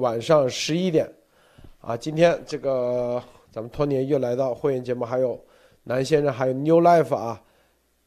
[0.00, 1.08] 晚上十一点，
[1.80, 5.38] 啊，今天这个咱们托尼又来到会员节目，还有
[5.84, 7.40] 南先生，还有 New Life 啊，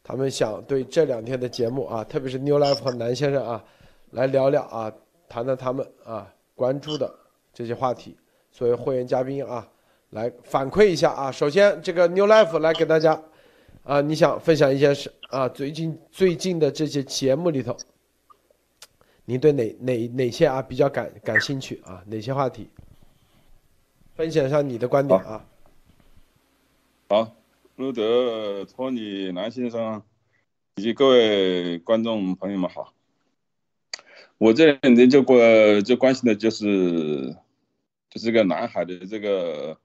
[0.03, 3.63] 他们想对这两天的节目啊，特别是 New Life 和南先生啊，
[4.11, 4.91] 来聊聊啊，
[5.29, 7.13] 谈谈他们啊关注的
[7.53, 8.17] 这些话题。
[8.51, 9.67] 作为会员嘉宾啊，
[10.09, 11.31] 来反馈一下啊。
[11.31, 13.19] 首先，这个 New Life 来给大家
[13.83, 15.47] 啊，你想分享一些事啊？
[15.49, 17.75] 最近最近的这些节目里头。
[19.25, 22.03] 您对哪哪哪些啊比较感感兴趣啊？
[22.07, 22.67] 哪些话题？
[24.15, 25.45] 分享一下你的观点啊。
[27.07, 27.35] 好，
[27.77, 30.03] 路德、托尼、南先生
[30.75, 32.93] 以及各位观众朋友们好。
[34.37, 37.35] 我这两天就关就关心的就是
[38.09, 39.77] 就是个南海的这个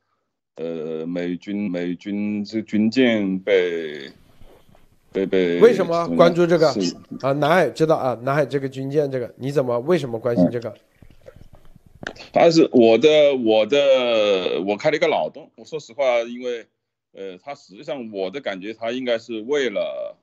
[0.56, 4.10] 呃美军美军这军舰被。
[5.26, 6.68] 被被为什么关注这个
[7.20, 7.32] 啊？
[7.32, 10.74] 南海知道啊，南海这个军舰，这个你怎么为什么关心这个？
[12.32, 15.50] 他是我的我的我开了一个脑洞。
[15.56, 16.66] 我说实话，因为
[17.12, 20.16] 呃，他实际上我的感觉，他应该是为了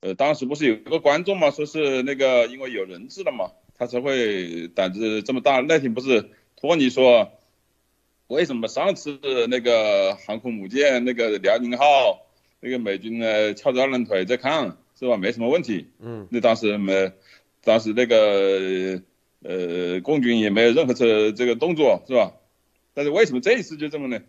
[0.00, 5.60] 呃，当时不是有一个观众嘛，说是那个因为有人质了嘛，他才会胆子这么大。
[5.60, 7.30] 那天不是托尼说，
[8.28, 12.23] 为什么上次那个航空母舰那个辽宁号？
[12.64, 15.18] 那个美军呢，翘着二郎腿在看，是吧？
[15.18, 15.90] 没什么问题。
[16.00, 16.26] 嗯。
[16.30, 17.12] 那当时没，
[17.62, 19.02] 当时那个
[19.42, 22.32] 呃，共军也没有任何这这个动作，是吧？
[22.94, 24.22] 但是为什么这一次就这么呢？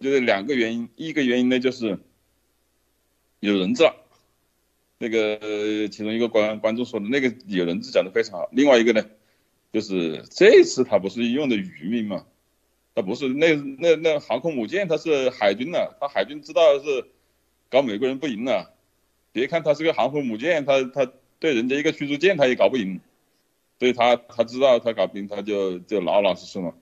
[0.00, 2.00] 就是两个原因，一个原因呢就是
[3.38, 3.94] 有人质了。
[4.98, 8.48] 那个其中一个观观众说的那个有人质讲的非常好。
[8.50, 9.06] 另外一个呢，
[9.72, 12.26] 就是这次他不是用的渔民嘛？
[12.96, 17.06] 他不是那那那航空母舰，他是海军的，他海军知道是。
[17.68, 18.72] 搞美国人不赢了，
[19.32, 23.00] 别看他是个航空母舰，他他对人家一个驱逐舰他也搞不赢，
[23.78, 26.74] 所以他他知道他搞不赢他就就老老实实嘛。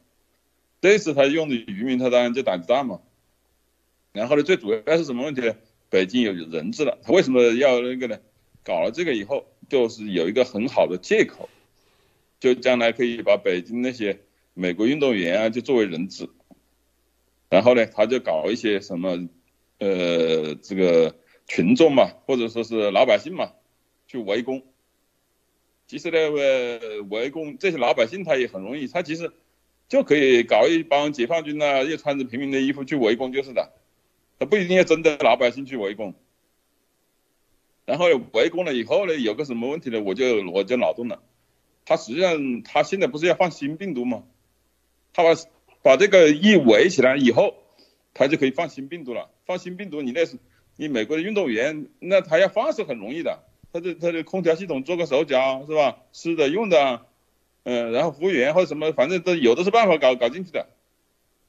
[0.80, 3.00] 这次他用的渔民，他当然就胆子大嘛。
[4.12, 5.56] 然后呢，最主要是什么问题呢？
[5.88, 8.20] 北京有人质了，他为什么要那个呢？
[8.62, 11.48] 搞了这个以后，就是有一个很好的借口，
[12.38, 14.20] 就将来可以把北京那些
[14.52, 16.28] 美国运动员啊，就作为人质。
[17.48, 19.28] 然后呢，他就搞一些什么。
[19.84, 21.14] 呃，这个
[21.46, 23.52] 群众嘛，或者说是老百姓嘛，
[24.06, 24.62] 去围攻。
[25.86, 26.30] 其实呢，
[27.10, 29.30] 围攻这些老百姓他也很容易，他其实
[29.86, 33.72] 就可以搞一帮解放军呐，又穿着平民的衣服去围攻就是的，
[34.38, 36.14] 他不一定要真的老百姓去围攻。
[37.84, 40.00] 然后围攻了以后呢，有个什么问题呢？
[40.00, 41.22] 我就我就脑洞了，
[41.84, 44.24] 他实际上他现在不是要放新病毒吗？
[45.12, 45.38] 他把
[45.82, 47.56] 把这个一围起来以后。
[48.16, 50.36] 他就可以放新病毒了，放心病毒，你那是
[50.76, 53.40] 你美国的运动员，那他要放是很容易的，
[53.72, 55.98] 他的他的空调系统做个手脚是吧？
[56.12, 57.02] 吃的用的，
[57.64, 60.66] 嗯，然后服务员或者什么，反正都有的是办法搞搞进去的，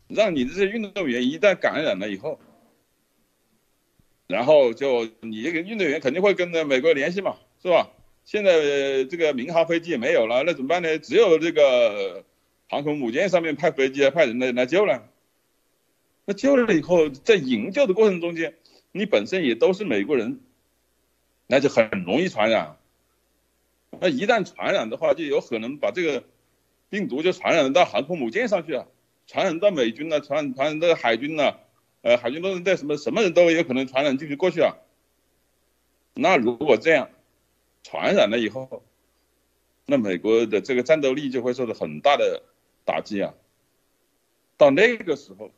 [0.08, 2.40] 让你这些运动员一旦感染了以后，
[4.28, 7.90] 然后就你这个运动员肯定会跟着美国联系嘛，是吧？
[8.26, 10.98] 现在这个民航飞机也没有了，那怎么办呢？
[10.98, 12.24] 只有这个
[12.68, 15.08] 航空母舰上面派飞机来派人来来救了。
[16.28, 18.56] 那救了以后，在营救的过程中间，
[18.92, 20.40] 你本身也都是美国人，
[21.46, 22.78] 那就很容易传染。
[24.00, 26.24] 那一旦传染的话，就有可能把这个
[26.90, 28.88] 病毒就传染到航空母舰上去了，
[29.28, 31.60] 传染到美军啊，传传染到海军了，
[32.02, 34.74] 呃，海军都是在什么什么人都有可能传染进去过去啊。
[36.16, 37.12] 那如果这样
[37.84, 38.84] 传染了以后，
[39.86, 42.42] 那美国的这个战斗力就会受到很大的
[42.84, 43.36] 打击啊。
[44.58, 45.52] 到那个时候。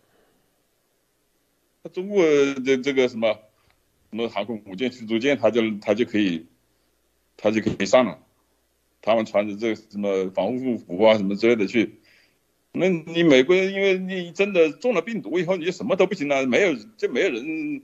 [1.87, 3.39] 中国的这个什么
[4.09, 6.45] 什么航空母舰、驱逐舰，他就他就可以，
[7.35, 8.19] 他就可以上了。
[9.01, 11.99] 他们穿着这个什么防护服啊，什么之类的去。
[12.73, 17.83] 那你美国人，因为你真的中了病毒以后，你就什么都不行了，没有就没有人，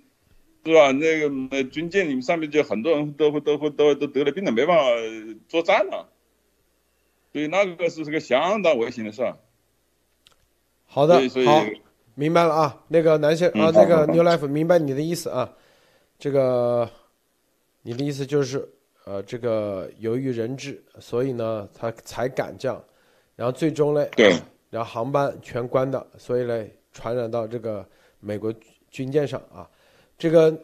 [0.66, 0.92] 是吧？
[0.92, 4.84] 那个军舰你们上面就很多人都会都会都都得了病了，没办法
[5.48, 6.10] 作战了。
[7.32, 9.34] 所以那个是是个相当危险的事。
[10.86, 11.16] 好的，
[11.46, 11.66] 好。
[12.16, 15.52] 明白了啊，那个男性啊，那个 New Life 明白你的意思啊，
[16.20, 16.88] 这个
[17.82, 18.68] 你的意思就是，
[19.06, 22.84] 呃，这个由于人质，所以呢，他才敢这样，
[23.36, 24.38] 然后最终呢，对，
[24.70, 27.86] 然后航班全关的，所以呢，传染到这个
[28.20, 28.54] 美国
[28.92, 29.68] 军舰上啊，
[30.18, 30.56] 这个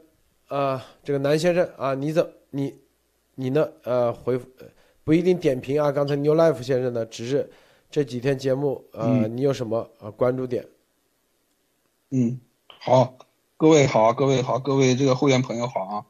[0.50, 2.74] 呃，这个南先生啊，你怎你
[3.36, 3.68] 你呢？
[3.84, 4.48] 呃，回复
[5.04, 7.50] 不一定点评啊，刚才 New Life 先生呢，只是
[7.90, 10.64] 这几天节目呃，你有什么呃关注点？
[12.12, 12.40] 嗯，
[12.80, 13.20] 好，
[13.56, 16.06] 各位好，各位好，各位这个会员朋友好啊！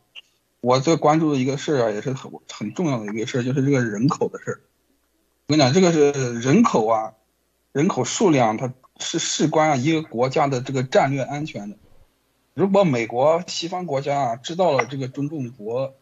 [0.61, 4.61] 我最关注的一个事儿啊，也是很很重要的一个事儿，就是这个人口的事儿。
[5.47, 7.13] 我跟你讲，这个是人口啊，
[7.73, 11.77] 人口数量，它是事关一个国家的这个战略安全的。
[12.53, 15.95] 如果美国西方国家啊知道了这个中共国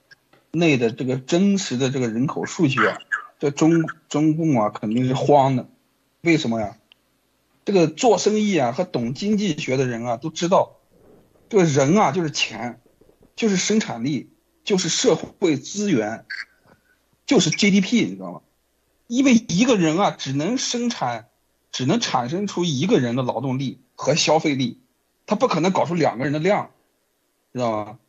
[0.52, 3.00] 内的这个真实的这个人口数据啊，
[3.40, 5.68] 这中中共啊肯定是慌的。
[6.22, 6.78] 为什么呀？
[7.68, 10.78] 这个做生意啊和懂经济学的人啊都知道，
[11.50, 12.80] 这个人啊就是钱，
[13.36, 14.32] 就是生产力，
[14.64, 16.24] 就是社会资源，
[17.26, 18.42] 就是 GDP，你知道吗？
[19.08, 21.28] 因为一个人啊只能生产，
[21.74, 24.80] 只能产生出一个人的劳动力和消费力，
[25.26, 26.72] 他不可能搞出两个人的量，
[27.52, 28.00] 知道吗？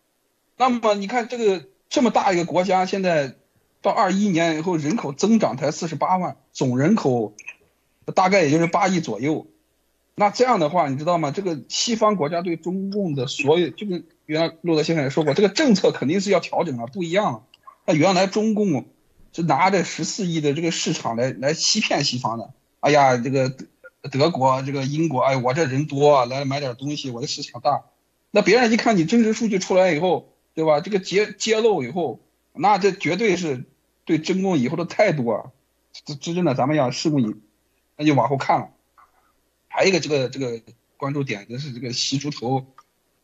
[0.56, 3.34] 那么你看这个这么大一个国家，现在
[3.82, 7.34] 到二一年以后人口增长才四十八万，总人口。
[8.14, 9.46] 大概也就是八亿左右，
[10.14, 11.30] 那这样的话，你知道吗？
[11.30, 17.42] 这个西方国家对中共的所有，就跟原来陆德先生也说过，这个政策肯定是要调整了，不一样了。
[17.86, 18.86] 那原来中共
[19.32, 22.50] 是拿着十四亿的这个市场来来欺骗西方的。
[22.80, 23.54] 哎呀，这个
[24.10, 27.84] 德国、这个英国，哎，我这人多，来买点东西，我的市场大。
[28.30, 30.80] 那别人一看你真实数据出来以后，对吧？
[30.80, 32.20] 这个揭揭露以后，
[32.52, 33.64] 那这绝对是
[34.04, 35.44] 对中共以后的态度啊，
[35.92, 37.36] 这这真的咱们要拭目以。
[37.98, 38.70] 那就往后看了，
[39.66, 40.62] 还有一个这个这个
[40.96, 42.64] 关注点就是这个习猪头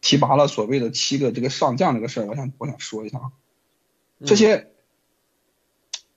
[0.01, 3.33] 提拔了所谓的七个这个上将这个事儿，我想我想说一下啊，
[4.27, 4.73] 这些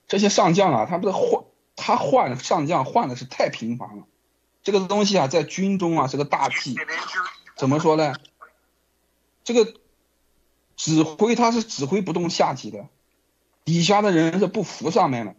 [0.08, 1.44] 这些上将啊，他不是换
[1.76, 4.08] 他换上将换的是太频繁了，
[4.64, 6.74] 这个东西啊在军中啊是个大忌，
[7.56, 8.16] 怎么说呢？
[9.44, 9.72] 这个
[10.74, 12.88] 指挥他是指挥不动下级的，
[13.64, 15.36] 底下的人是不服上面的，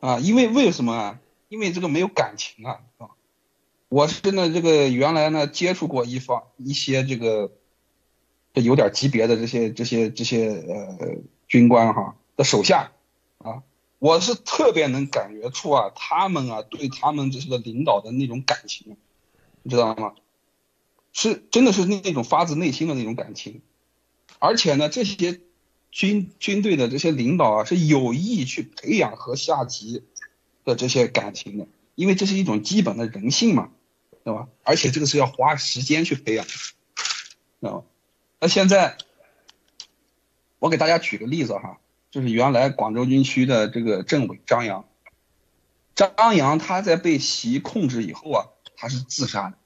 [0.00, 1.20] 啊，因为为什么啊？
[1.48, 3.08] 因为这个没有感情啊，啊，
[3.88, 7.50] 我是呢这个原来呢接触过一方一些这个，
[8.52, 11.16] 这有点级别的这些这些这些呃
[11.46, 12.92] 军官哈的手下，
[13.38, 13.62] 啊，
[13.98, 18.98] 我是特别能感觉出啊他们啊对他们这些个领导的那种感情，
[19.62, 20.14] 你知道吗？
[21.14, 23.62] 是真的是那那种发自内心的那种感情，
[24.38, 25.40] 而且呢这些
[25.90, 30.04] 军军队的这些领导啊是有意去培养和下级。
[30.68, 33.70] 的这些感情的，因为这是一种基本的人性嘛，
[34.22, 34.46] 对吧？
[34.62, 36.74] 而且这个是要花时间去培养，知
[37.62, 37.86] 道吧？
[38.40, 38.98] 那现在
[40.58, 41.78] 我给大家举个例子哈，
[42.10, 44.84] 就是原来广州军区的这个政委张扬，
[45.94, 49.56] 张扬他在被习控制以后啊，他是自杀的。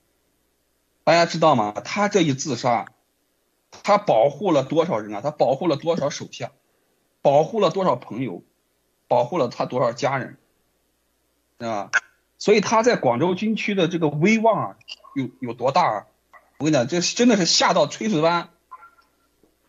[1.02, 1.72] 大家知道吗？
[1.84, 2.92] 他这一自杀，
[3.82, 5.20] 他保护了多少人啊？
[5.20, 6.52] 他保护了多少手下？
[7.22, 8.44] 保护了多少朋友？
[9.08, 10.38] 保护了他多少家人？
[11.68, 11.90] 啊，
[12.38, 14.76] 所以他在广州军区的这个威望啊，
[15.14, 16.06] 有有多大啊？
[16.58, 18.50] 我跟你讲，这真的是下到炊事班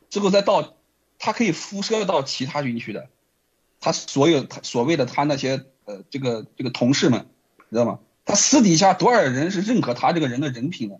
[0.09, 0.75] 之后再到，
[1.19, 3.09] 他可以辐射到其他军区的，
[3.79, 7.27] 他所有他所谓的他那些呃这个这个同事们，
[7.69, 7.99] 你知道吗？
[8.25, 10.95] 他私底下多少人是认可他这个人的人品的，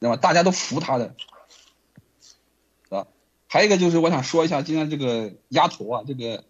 [0.00, 0.16] 知道吗？
[0.16, 1.14] 大家都服他的，
[2.88, 3.06] 啊，
[3.48, 6.44] 还有一个就是我想说一下今天这个丫头啊，这个。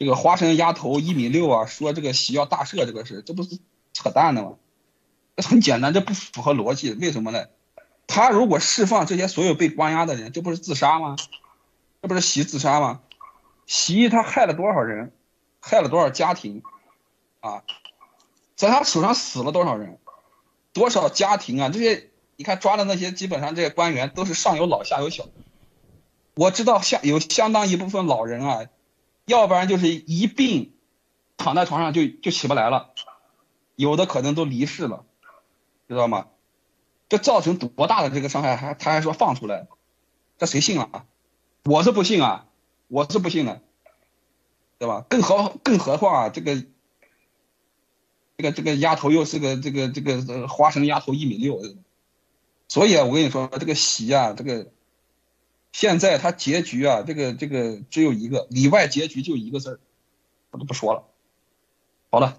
[0.00, 3.58] 这个花生丫头一米六啊，说这个习要大赦这个事，这不是
[3.92, 4.54] 扯淡的吗？
[5.36, 6.94] 很简单，这不符合逻辑。
[6.94, 7.48] 为什么呢？
[8.06, 11.16] 他如果释放这些所有被关押的人，这不是自杀吗？
[12.00, 13.02] 这不是习自杀吗？
[13.66, 15.12] 习他害了多少人，
[15.60, 16.62] 害了多少家庭
[17.40, 17.62] 啊？
[18.56, 19.98] 在他手上死了多少人，
[20.72, 21.68] 多少家庭啊？
[21.68, 25.26] 这些你看抓的那些，基本上这些官员都是上有老下有小。
[26.36, 28.64] 我知道相有相当一部分老人啊。
[29.30, 30.74] 要不然就是一病，
[31.36, 32.92] 躺在床上就就起不来了，
[33.76, 35.04] 有的可能都离世了，
[35.88, 36.26] 知道吗？
[37.08, 38.56] 这造成多大的这个伤害？
[38.56, 39.68] 还他还说放出来，
[40.36, 41.06] 这谁信啊？
[41.64, 42.48] 我是不信啊，
[42.88, 43.62] 我是不信的，
[44.78, 45.06] 对吧？
[45.08, 46.56] 更何更何况啊，这个
[48.36, 51.62] 这个这个丫头又是个这个这个花生丫头一米六，
[52.66, 54.72] 所以啊，我跟你说这个席啊，这个。
[55.80, 59.80] 现在他结局啊，这个这个只有一个里外结局就一个字儿，
[60.50, 61.04] 我都不说了。
[62.10, 62.36] 好了，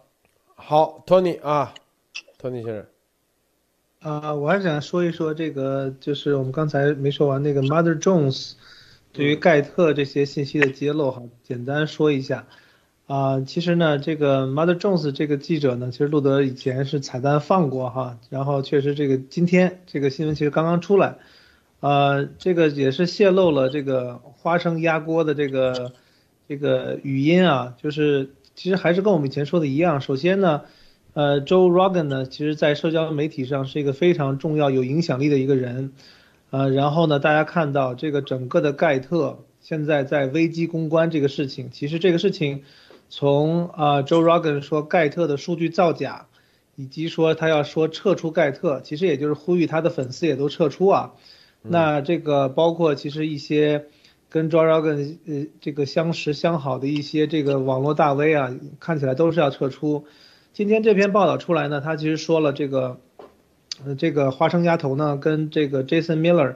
[0.53, 1.73] 好，托尼啊，
[2.37, 2.85] 托尼先生，
[3.99, 8.51] 啊，我还是想说一说这个，就是我们刚才没说完那个 Mother Jones
[9.11, 12.45] 对于盖特这些信息的揭露哈，简单说一下。
[13.07, 21.17] 啊，其实呢，这个 Mother Jones 这个记者呢，其实路德以前是彩蛋放过哈，然后确实这个今天这个新闻其实刚刚出来。
[21.81, 25.91] 呃，这个也是泄露了这个花生压锅的这个
[26.47, 29.99] 这个语音啊，就是其实还是跟我们以前说的一样。
[29.99, 30.61] 首先呢，
[31.13, 35.91] 呃，Joe Rogan 呢，其实在社交媒体上是一个非常重要、有影响力的一个人。
[36.51, 42.63] 呃，然后呢，大家看到这个整个的盖特现在在危机公关这个事情，其实这个事情
[43.09, 46.27] 从啊 Joe Rogan 说盖特的数据造假。
[46.77, 51.11] 以及说他要说撤出盖特，其实也就是呼吁他的粉丝也都撤出啊。
[51.61, 53.85] 那这个包括其实一些
[54.29, 60.05] 跟 Joe Rogan 呃这个相识相好的一些这个网络大 V 啊，看起来都是要撤出。
[60.53, 62.99] 今天这篇报道出来呢，他其实说了这个，
[63.85, 66.55] 呃这个花生丫头呢跟这个 Jason Miller，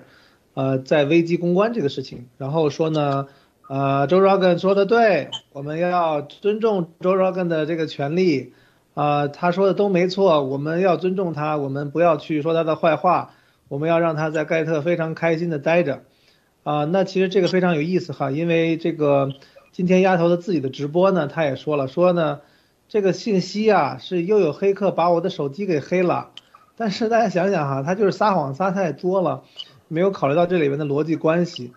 [0.53, 3.27] 呃在危机公关这个事情，然后说呢。
[3.67, 8.53] 呃，Joe Rogan 说的对，我们要尊重 Joe Rogan 的这个权利，
[8.93, 13.33] 啊，他说的都没错，我们要尊重他，我们不要去说他的坏话，
[13.67, 16.03] 我们要让他在盖特非常开心的待着，
[16.63, 19.33] 啊，那其实这个非常有意思哈，因为这个
[19.71, 22.41] 今天丫头的自己的直播呢，她也说了，说呢，
[22.87, 26.31] 这个信息啊是又有黑客把我的手机给黑了，
[26.77, 29.43] 但是大家想想哈，他就是撒谎撒太多了，
[29.87, 31.73] 没有考虑到这里面的逻辑关系。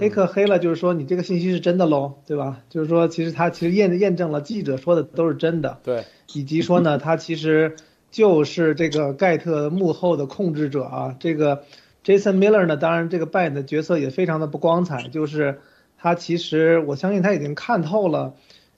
[0.00, 2.60] 黑客黑了，就是说你这个信息是真的喽，对吧？
[2.70, 7.76] 就是说，其实他其实验验证了记者说的都是真的，对，以及说呢，他其实
[8.12, 11.16] 就是这个盖特幕后的控制者啊。
[11.18, 11.64] 这个
[12.04, 15.58] Jason Miller 呢，当然这个扮演的角色也非常的不光彩，就是
[15.98, 18.34] 他其实我相信他已经看透了，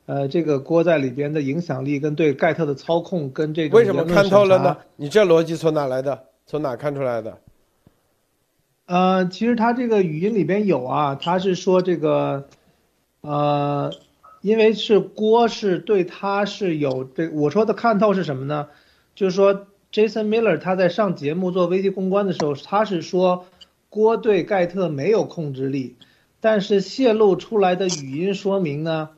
[0.07, 4.79] 呃，这个锅在里边的影响力跟对盖特的操控跟这种为什么看透了呢？
[4.97, 6.25] 你这逻辑从哪来的？
[6.47, 7.39] 从哪看出来的？
[8.87, 12.49] 呃，其实他这个语音里边有啊，他是说这个，
[13.23, 13.91] 呃，
[14.43, 18.69] 因为是郭是对他是有这，我说的看透是什么呢？
[19.15, 23.47] 就是说 Jason Miller 他在上节目做危机公关的时候，他是说
[23.89, 25.97] 郭对盖特没有控制力，
[26.41, 29.11] 但是泄露出来的语音说明呢，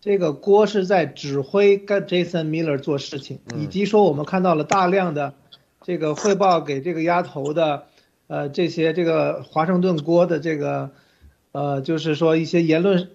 [0.00, 5.34] 这个郭是在指挥跟 Jason Miller 做事情，以及说我们看到了大量的
[5.82, 7.84] 这个汇报给这个丫头的。
[8.28, 10.92] 呃，这些这个华盛顿郭的这个，
[11.50, 13.10] 呃，就是说一些言论，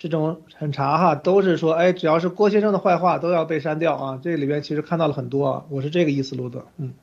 [0.00, 4.18] 这种审查哈，都是说，哎，只要是郭先生的坏话都要被删掉啊。
[4.22, 6.94] 这里边其实看到了很多啊，我是这个意思，路子，嗯。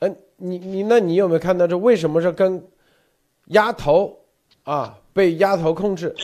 [0.00, 2.64] 哎，你你那你有没有看到这为什么是跟
[3.46, 4.18] 丫头
[4.64, 6.16] 啊被丫头控制，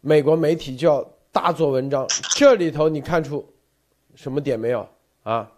[0.00, 2.06] 美国媒体就要大做文章？
[2.34, 3.44] 这里头你看出
[4.14, 4.88] 什么点没有
[5.24, 5.52] 啊？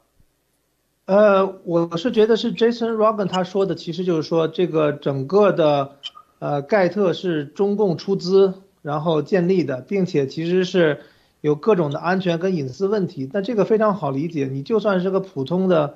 [1.04, 5.92] 呃，我是觉得是 Jason Rogan 他说的，其实就是说这个整个的，
[6.40, 11.00] 呃，盖特是中共出资然后建立的，并且其实是
[11.40, 13.28] 有各种的安全跟隐私问题。
[13.32, 15.94] 那这个非常好理解，你就算是个普通的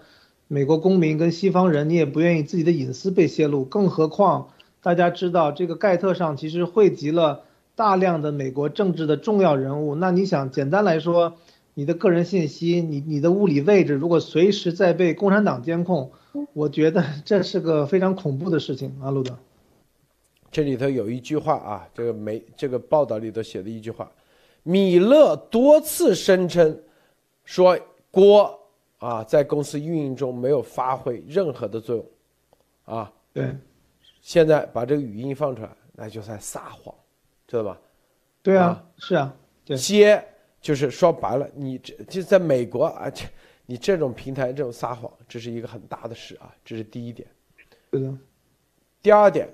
[0.48, 4.48] 美国公民跟西方人，你也不愿意自己的隐私被泄露，更何况
[4.82, 7.42] 大家知道这个盖特上其实汇集了
[7.74, 9.94] 大量的美国政治的重要人物。
[9.94, 11.34] 那你想，简单来说。
[11.76, 16.12] 你的个人信息，你你的物理位置，如果随时在被共产党监控，
[16.52, 19.36] 我觉得这是个非常恐怖的事情啊，路德。
[20.54, 24.08] 这里头有一句话啊，这个媒这个报道里头写的一句话，
[24.62, 26.80] 米勒多次声称
[27.44, 27.76] 说
[28.08, 28.56] 郭
[28.98, 32.06] 啊在公司运营中没有发挥任何的作用，
[32.84, 33.52] 啊，对，
[34.20, 36.94] 现在把这个语音放出来，那就算撒谎，
[37.48, 37.80] 知道吧？
[38.40, 40.24] 对啊，是啊，对，接。
[40.60, 43.26] 就是说白了，你这就在美国啊，这
[43.66, 47.28] 你这种平台这种撒谎，这是一个很大的事啊，这是第一点。
[47.90, 48.16] 对的。
[49.02, 49.52] 第二点，啊，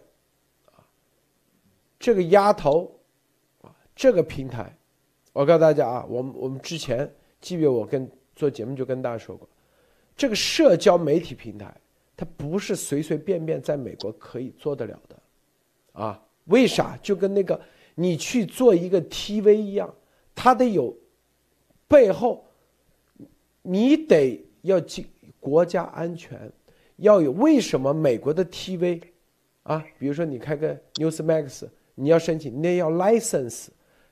[2.00, 2.90] 这个丫头，
[3.60, 4.74] 啊，这个平台，
[5.34, 7.08] 我告诉大家啊，我们我们之前，
[7.40, 9.46] 记得我跟做节目就跟大家说过，
[10.16, 11.72] 这个社交媒体平台，
[12.16, 15.16] 它不是随随便便在美国可以做得了的，
[15.92, 16.98] 啊，为啥？
[17.02, 17.60] 就跟那个
[17.94, 19.94] 你去做一个 TV 一样。
[20.34, 20.96] 它得有
[21.86, 22.46] 背后，
[23.60, 25.06] 你得要进
[25.38, 26.50] 国家安全，
[26.96, 29.02] 要有为什么美国的 TV
[29.64, 31.64] 啊，比如说你开个 Newsmax，
[32.00, 33.68] 你要申请，那要 license，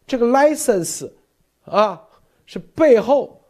[0.06, 1.10] 这个 license
[1.64, 2.06] 啊
[2.46, 3.42] 是背后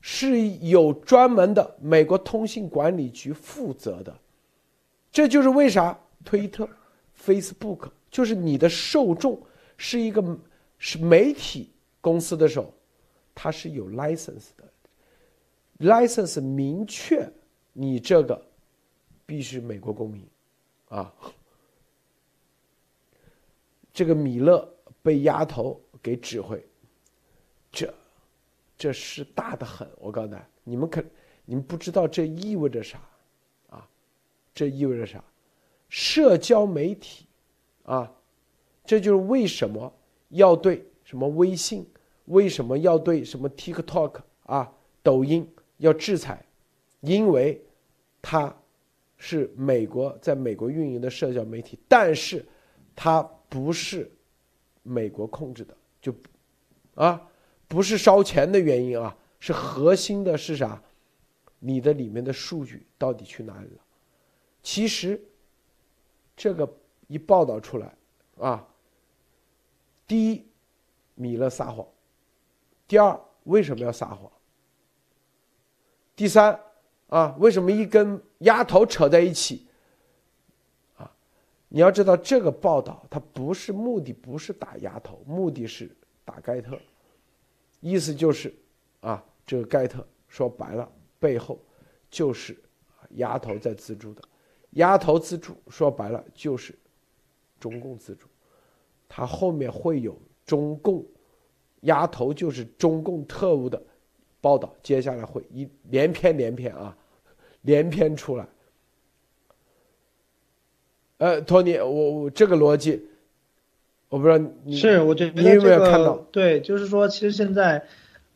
[0.00, 4.16] 是有专门的美国通信管理局负责的，
[5.10, 6.68] 这就是为啥推特、
[7.24, 9.40] Facebook 就是你的受众
[9.76, 10.38] 是一个
[10.78, 11.68] 是媒体。
[12.04, 12.74] 公司的时候，
[13.32, 14.64] 它是有 license 的
[15.78, 17.32] ，license 明确
[17.72, 18.44] 你这个
[19.24, 20.26] 必须美国公民，
[20.88, 21.14] 啊，
[23.92, 24.68] 这个米勒
[25.02, 26.64] 被丫头给指挥，
[27.70, 27.92] 这
[28.76, 29.88] 这是大的很。
[29.98, 31.02] 我告诉大家，你们可
[31.44, 32.98] 你们不知道这意味着啥，
[33.68, 33.88] 啊，
[34.54, 35.22] 这意味着啥？
[35.88, 37.26] 社交媒体，
[37.82, 38.10] 啊，
[38.84, 39.92] 这就是为什么
[40.28, 40.84] 要对。
[41.04, 41.86] 什么微信
[42.26, 44.72] 为什么要对什么 TikTok 啊、
[45.02, 45.46] 抖音
[45.76, 46.42] 要制裁？
[47.00, 47.60] 因为
[48.22, 48.56] 它
[49.18, 52.42] 是美国在美国运营的社交媒体，但是
[52.96, 54.10] 它不是
[54.82, 56.14] 美国控制的，就
[56.94, 57.28] 啊
[57.68, 60.82] 不是烧钱的原因啊，是核心的是啥？
[61.58, 63.82] 你的里面的数据到底去哪里了？
[64.62, 65.22] 其实，
[66.34, 66.66] 这个
[67.08, 67.94] 一报道出来，
[68.38, 68.66] 啊，
[70.06, 70.46] 第一，
[71.14, 71.84] 米勒撒谎；
[72.88, 74.32] 第二，为什么要撒谎？
[76.16, 76.58] 第三，
[77.08, 79.66] 啊，为什么一根鸭头扯在一起？
[81.74, 85.90] 你要知道这个报道它不是目的，不是打鸭头，目的是
[86.22, 86.78] 打盖特，
[87.80, 88.54] 意思就是，
[89.00, 90.86] 啊，这个盖特说白了
[91.18, 91.58] 背后
[92.10, 92.54] 就是
[93.12, 94.20] 鸭头在资助的，
[94.72, 96.78] 鸭头资助说白了就是
[97.58, 98.26] 中共资助，
[99.08, 100.14] 它后面会有
[100.44, 101.02] 中共
[101.84, 103.82] 鸭头就是中共特务的。
[104.42, 106.94] 报道接下来会一连篇连篇啊，
[107.62, 108.46] 连篇出来。
[111.22, 113.02] 呃，托尼，我我这个逻辑，
[114.08, 116.16] 我不知道你是我觉得你有没有看到？
[116.32, 117.84] 对，就是说，其实现在，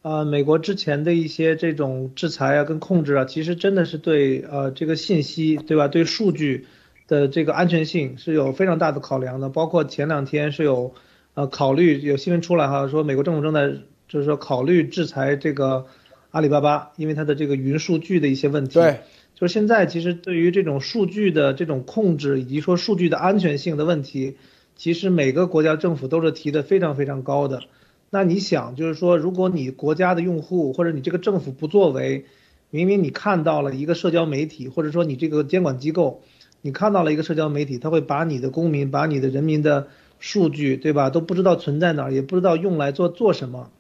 [0.03, 5.89] 呃，美国之前的一些这种制裁啊，跟控制啊，其实真的是对呃这个信息对吧？
[5.89, 6.67] 对数据
[7.09, 9.49] 的这个安全性是有非常大的考量的。
[9.49, 10.95] 包括前两天是有
[11.35, 13.73] 呃考虑有新闻出来哈，说美国政府正在。
[14.09, 15.87] 就是说，考虑制裁这个
[16.31, 18.75] 阿里巴巴，因为它的这个云数据的一些问题。
[18.75, 19.01] 对，
[19.37, 24.39] 就是现在其实对于这种数据的这种控制，以及说数据的安全性的问题，
[24.77, 27.61] 其实每个国家政府都是提的非常非常高的。
[28.09, 32.25] 那你想，就是说，如果你国家的用户或者你这个政府不作为，
[32.71, 36.23] 明明你看到了一个社交媒体，或者说你这个监管机构，
[36.63, 39.89] 你看到了一个社交媒体，他会把你的公民、把你的人民的
[40.19, 43.71] 数据，对吧，都不知道存在哪儿，也不知道用来做做什么。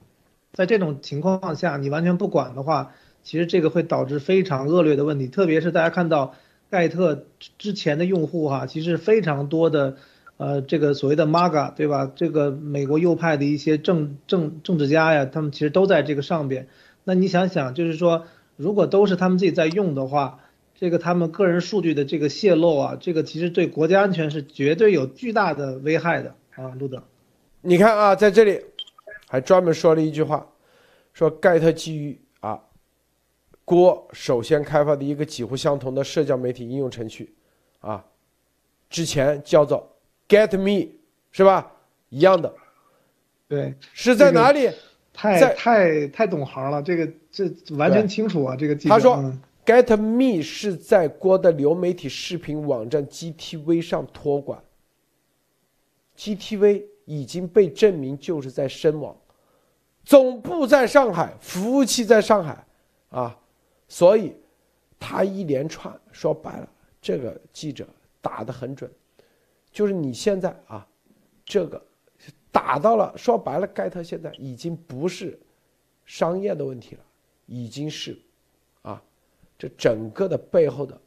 [0.52, 2.92] 在这种情况下，你完全不管的话，
[3.26, 5.26] 其实这个会导致非常恶劣的问题。
[5.26, 6.36] 特别是大家看到
[6.70, 7.24] 盖特
[7.58, 9.96] 之前的用户哈，其实非常多的，
[10.36, 12.08] 呃，这个所谓的 MAGA 对吧？
[12.14, 16.68] 这个美国右派的一些政政政治家呀，他们其实都在这个上边。
[17.02, 20.38] 那你想想，就是说，如果都是他们自己在用的话，
[20.76, 27.02] 这个他们个人数据的这个泄露啊，这个其实对国家安全是绝对有巨大的危害的啊，路德。
[27.60, 28.60] 你看啊，在这里。
[29.28, 30.46] 还专门说了一句话，
[31.12, 32.60] 说盖特基于啊，
[33.66, 37.34] 郭首先开发的一个几乎相同的社交媒体应用程序，
[37.80, 38.02] 啊，
[38.88, 39.86] 之前叫做
[40.26, 40.92] Get Me，
[41.30, 41.70] 是吧？
[42.08, 42.50] 一样的，
[43.46, 44.70] 对，是在哪里？
[45.12, 47.44] 太太太懂行了，这个这
[47.76, 49.22] 完全清楚啊，这个他说
[49.66, 54.62] Get Me 是在郭的流媒体视频网站 GTV 上托管
[56.16, 56.84] ，GTV。
[57.08, 59.16] 已经被证明就是在深网，
[60.04, 62.66] 总部在上海，服务器在上海，
[63.10, 63.38] 啊，
[63.88, 64.34] 所以
[64.98, 66.68] 他一连串说白了，
[67.00, 67.86] 这个记者
[68.20, 68.90] 打得很准，
[69.70, 70.86] 就是你现在啊，
[71.44, 71.84] 这个
[72.50, 75.38] 打到了，说白了，盖特现在已经不是
[76.04, 77.04] 商业的问题了，
[77.46, 78.18] 已经是
[78.82, 79.02] 啊，
[79.58, 81.00] 这整个的背后的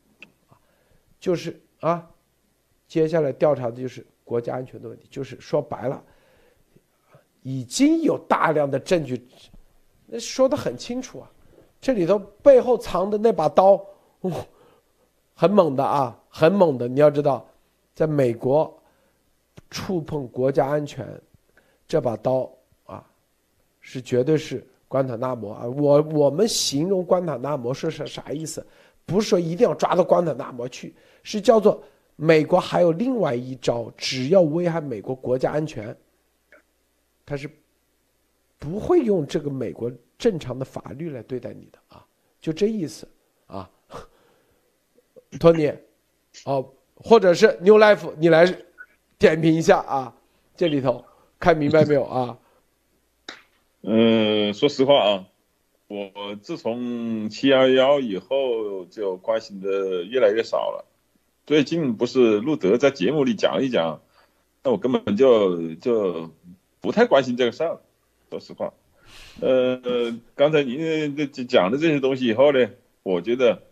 [0.48, 0.58] 啊，
[1.20, 2.10] 就是啊，
[2.88, 4.06] 接下来调查的就是。
[4.30, 6.04] 国家安全的问题，就是说白了，
[7.42, 9.28] 已经有大量的证据，
[10.06, 11.32] 那说的很清楚啊。
[11.82, 13.80] 这里头背后藏的那把刀，
[15.34, 16.88] 很猛的啊，很猛的。
[16.88, 17.46] 你要知道，
[17.96, 18.72] 在美国
[19.70, 21.08] 触碰国家安全，
[21.88, 22.50] 这把刀
[22.86, 23.06] 啊，
[23.80, 25.66] 是绝对是关塔那摩啊。
[25.66, 28.66] 我我们形容关塔那摩是是啥意思？
[29.06, 31.82] 不是说一定要抓到关塔那摩去，是叫做。
[32.22, 35.96] 美国还有另外一招，只要危害美国国家安全，
[37.26, 37.50] 他是
[38.60, 42.06] 不会用这个美国正常的法律来对待你的啊，
[42.42, 43.08] 就这意思
[43.48, 43.70] 啊，
[45.40, 45.74] 托尼，
[46.46, 48.46] 哦，或者是 New Life，你来
[49.18, 50.14] 点评一下啊，
[50.58, 51.06] 这里头
[51.40, 52.38] 看明白没有啊？
[53.82, 55.26] 嗯，说实话啊，
[55.88, 60.86] 我自从七幺幺以后就关心的越来越少了。
[61.46, 64.02] 最近不是路德在节目里讲一讲，
[64.64, 66.30] 那我根本就就
[66.82, 67.80] 不太关心这个事儿，
[68.30, 68.74] 说实话。
[69.42, 72.70] 呃，刚才您这讲的这些东西以后呢，
[73.04, 73.64] 我觉得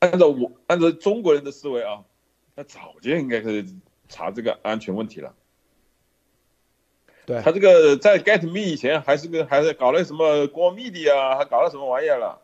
[0.00, 2.04] 按照我按照中国人的思维啊，
[2.56, 3.64] 他早就应该是
[4.08, 5.34] 查这个安全问题了。
[7.26, 12.42] 对他这个在 Get Me 以前还是个还是搞了什么过密的呀，还搞了什么玩意儿了？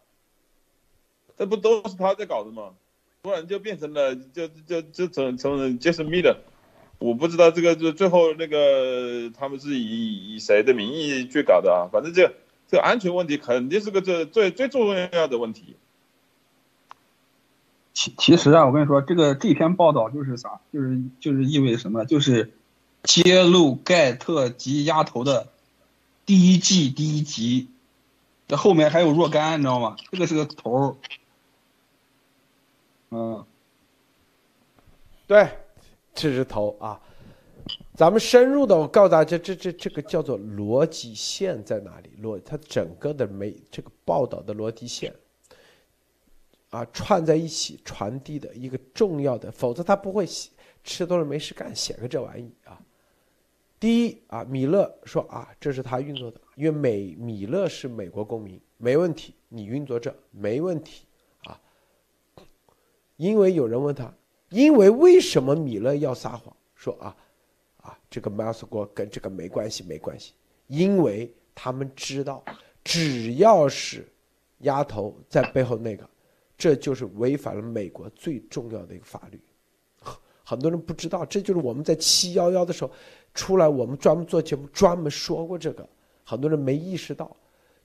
[1.37, 2.75] 这不都是他在搞的吗？
[3.23, 6.41] 突然就变成了，就就就成成杰森密的，
[7.01, 11.89] 我不知道这个就最后那个他们是以以谁的名义去搞的啊？
[11.91, 12.33] 反正这
[12.69, 15.77] 这安全问题肯定是个这最最重要的问题。
[17.95, 20.61] 其其实啊，我跟你说，这个这篇报道就是啥？
[20.73, 22.05] 就是就是意味着什么？
[22.05, 22.53] 就是
[23.03, 25.49] 揭露盖特及丫头的
[26.27, 27.69] 第一季第一集
[28.47, 29.97] 这后面还有若干，你知道吗？
[30.13, 30.97] 这个是个头儿。
[33.11, 33.45] 嗯，
[35.27, 35.60] 对，
[36.21, 37.01] 这是头啊。
[37.95, 42.11] 咱们深入的，我告诉大家，这这这个叫做逻辑线在哪里？
[42.23, 45.15] 逻它整个的媒这个报道的逻辑线
[46.71, 50.51] 啊，串在一起传递的一个重要的，否则他不会写
[50.83, 52.81] 吃多了没事干写个这玩意啊。
[53.79, 61.05] 第一啊，米勒说啊，这是他运作的，因为美米勒是美国公民，没问题，你运作这没问题
[61.45, 61.61] 啊。
[63.17, 64.13] 因为有人问他，
[64.51, 66.55] 因为为什么米勒要撒谎？
[66.75, 67.17] 说啊。
[67.83, 70.35] 啊，这个 Miles 国跟这个没关系，没关系，
[70.67, 72.45] 因为他们知道，
[72.85, 74.07] 只要是
[74.59, 76.07] 丫头在背后那个，
[76.59, 79.41] 这就是违反了美国最重要的一个法律。
[80.45, 82.93] 很多人不知道，这就是我们在七幺幺的时候
[83.33, 85.89] 出来，我们专门做节目专门说过这个，
[86.23, 87.35] 很多人没意识到，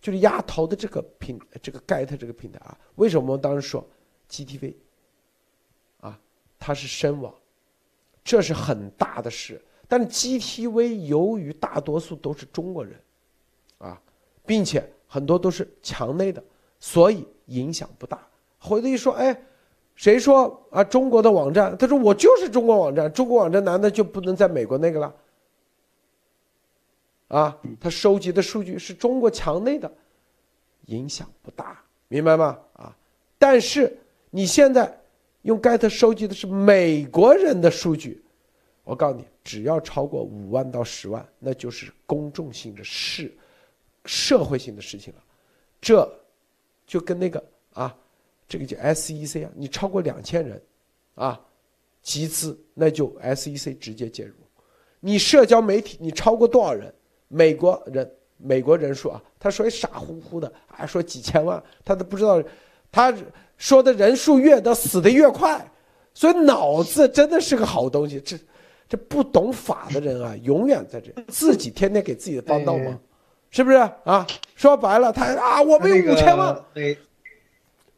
[0.01, 3.87] 就是丫头的这个平这个 Get 这个平台啊，为什么我们当时说
[4.29, 4.75] GTV
[6.65, 7.31] 啊，它是身亡，
[8.23, 9.61] 这是很大的事。
[9.87, 12.99] 但 GTV 由于大多数都是中国人，
[13.77, 14.01] 啊，
[14.47, 16.43] 并且很多都是墙内的，
[16.79, 18.19] 所以影响不大。
[18.57, 19.39] 回头一说，哎，
[19.95, 20.83] 谁说啊？
[20.83, 25.15] 中国的网站，他说我就是中国网站，中国网站难道就不能在美国那个了？
[27.27, 29.91] 啊，他收集的数据是中国墙内的，
[30.87, 32.57] 影响不大，明白吗？
[32.73, 32.95] 啊，
[33.37, 33.95] 但是
[34.31, 34.99] 你现在
[35.45, 38.23] 用 Get 收集的是美国人的数据。
[38.83, 43.31] 我告诉你，只要超过五万到十万，那就是公众性的事，
[44.05, 45.23] 社会性的事情了。
[45.79, 46.07] 这，
[46.87, 47.95] 就跟那个啊，
[48.47, 50.59] 这个叫 SEC 啊，你超过两千人，
[51.13, 51.39] 啊，
[52.01, 54.33] 集资，那就 SEC 直接介入。
[54.99, 56.91] 你社交媒体你超过多少人？
[57.27, 62.41] 美国人，美国人数啊，他说傻乎乎的，还说几千万，他都不知道，
[62.91, 63.13] 他
[63.57, 65.65] 说的人数越多，死的越快，
[66.13, 68.37] 所以脑子真的是个好东西，这。
[68.87, 72.95] 这不懂法的人啊，永远在这自己天天给自己的帮倒忙，
[73.49, 74.27] 是不是啊？
[74.55, 76.63] 说白了，他啊，我们有五千万，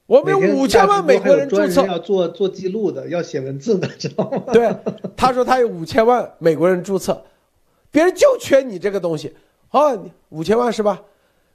[0.05, 4.43] 我们有五千万美国人注册，要做做记录的，要写文字的，知道吗？
[4.53, 4.73] 对，
[5.17, 7.21] 他说他有五千万美国人注册，
[7.91, 9.35] 别人就缺你这个东西，
[9.71, 11.03] 哦，五千万是吧？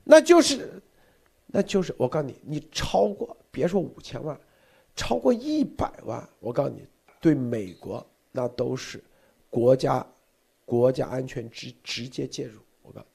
[0.04, 0.82] 那就是，
[1.46, 4.36] 那就是我告诉你，你超过别说五千万，
[4.96, 6.84] 超过一百万，我告诉你，
[7.20, 9.00] 对美国那都是。
[9.48, 10.04] 国家，
[10.64, 12.58] 国家安全直直接介入。
[12.82, 13.06] 我告诉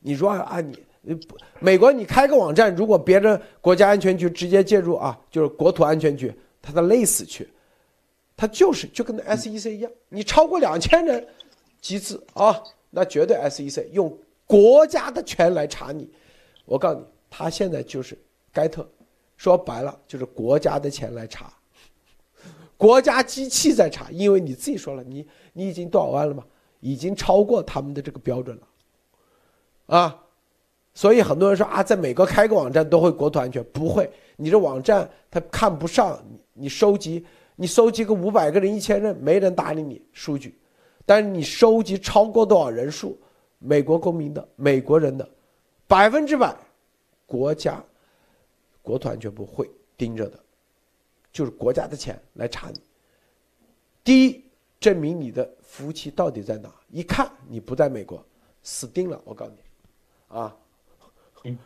[0.00, 0.78] 你，你如果按你，
[1.58, 7.48] 美国你开个网站，如果别人国家安全局直接介入啊，就是国土安全局，他得累死去。
[8.36, 11.26] 他就是就跟那 SEC 一样，你超过两千人
[11.80, 16.08] 集资啊，那绝对 SEC 用国家的权来查你。
[16.66, 18.16] 我告诉你，他现在就是
[18.52, 18.86] 盖特，
[19.38, 21.50] 说白了就是国家的钱来查。
[22.76, 26.44] 国家机器在查，因为你自己说了，你你已经多少万了嘛？
[26.80, 30.24] 已经超过他们的这个标准了，啊，
[30.94, 40.56] 所以很多人说啊，在美国开个网站都会国土安全，不会，你这网站他看不上你，你收集你收集个五百个人、一千人，没人搭理你数据，
[41.04, 43.18] 但是你收集超过多少人数，
[43.58, 45.28] 美国公民的、美国人的，
[45.88, 46.54] 百分之百，
[47.26, 47.84] 国家
[48.88, 50.40] 国土安全部会盯着的。
[51.30, 52.80] 就是国家的钱来查你。
[54.02, 54.42] 第一，
[54.80, 56.72] 证明你的服务器到底在哪？
[56.90, 58.24] 一看你不在美国，
[58.62, 59.20] 死定了！
[59.24, 60.56] 我告诉你，啊，
[61.44, 61.58] 嗯，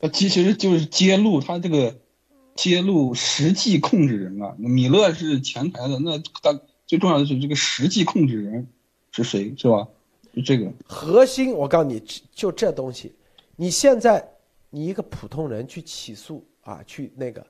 [0.00, 1.96] 那其实就是揭露他这个
[2.56, 4.56] 揭露实际控制人啊。
[4.58, 8.66] 米勒是前台的，那他最重要的是这个实际控制人
[9.12, 9.86] 是谁，是吧？
[10.34, 12.02] 就这个核心，我告诉你
[12.34, 13.14] 就这东西。
[13.54, 14.35] 你现在
[14.70, 17.44] 你一个普通人去起诉啊，去那个。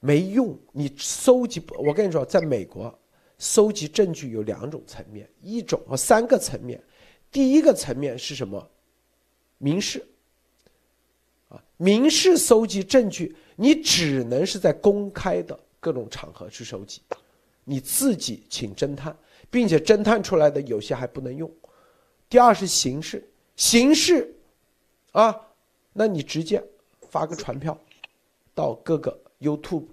[0.00, 1.60] 没用，你搜集？
[1.78, 2.96] 我跟你说，在美国，
[3.38, 6.80] 搜集证据有两种层面，一种和三个层面。
[7.32, 8.70] 第一个层面是什么？
[9.58, 10.06] 民事，
[11.48, 17.00] 啊，民事搜集证据，你只能是在公开的各种场合去收集，
[17.64, 19.16] 你自己请侦探，
[19.50, 21.50] 并且侦探出来的有些还不能用。
[22.28, 24.34] 第二是刑事，刑事，
[25.12, 25.45] 啊，
[25.96, 26.62] 那你直接
[27.08, 27.76] 发个传票
[28.54, 29.86] 到各个 YouTube。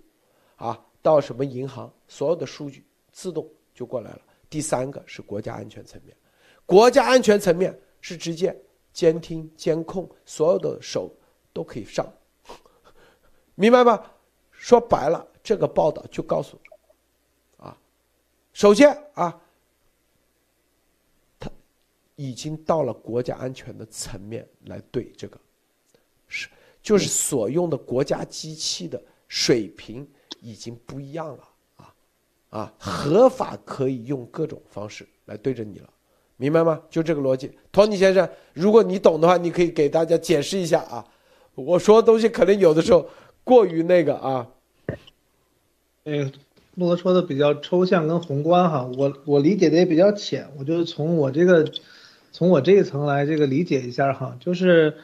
[0.56, 4.22] 啊，到什么银行，所有的数据自动就过来了。
[4.50, 6.16] 第三个是国家安全层面，
[6.66, 8.56] 国家安全层面是直接
[8.94, 11.12] 监听、监控，所有的手
[11.52, 12.08] 都可以上，
[13.56, 14.10] 明白吧？
[14.52, 16.58] 说白了，这个报道就告诉，
[17.58, 17.78] 啊，
[18.54, 19.42] 首先啊，
[21.40, 21.52] 他
[22.16, 25.38] 已经到了国家安全的层面来对这个，
[26.34, 26.50] 是
[26.82, 30.06] 就是所用的国家机器的水平
[30.42, 31.44] 已经不一样了
[31.76, 31.94] 啊
[32.50, 35.90] 啊，合法可以用各种方式来对着你了，
[36.36, 36.82] 明白吗？
[36.90, 41.06] 就这个逻辑，托尼先生，如果你懂的话，你可以给大家解释一下啊。
[41.56, 43.08] 我说的东西可能有的时候
[43.44, 44.48] 过于那个啊。
[46.04, 46.32] 哎，
[46.76, 51.72] 路德说的比较抽象跟宏观哈，我我理解的也比较浅，我就从我这个
[52.32, 54.98] 从我这一层来这个理解一下哈，就是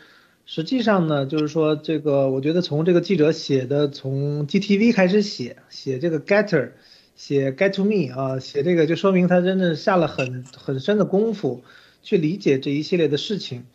[0.51, 6.71] 实际上呢，就是说这个我觉得从这个记者写的从 GTV 开始写写这个 Getter，
[7.15, 11.63] 写 Get to Me 啊，写这个就说明他真的下了很很深的功夫
[12.01, 13.65] 去理解这一系列的事情。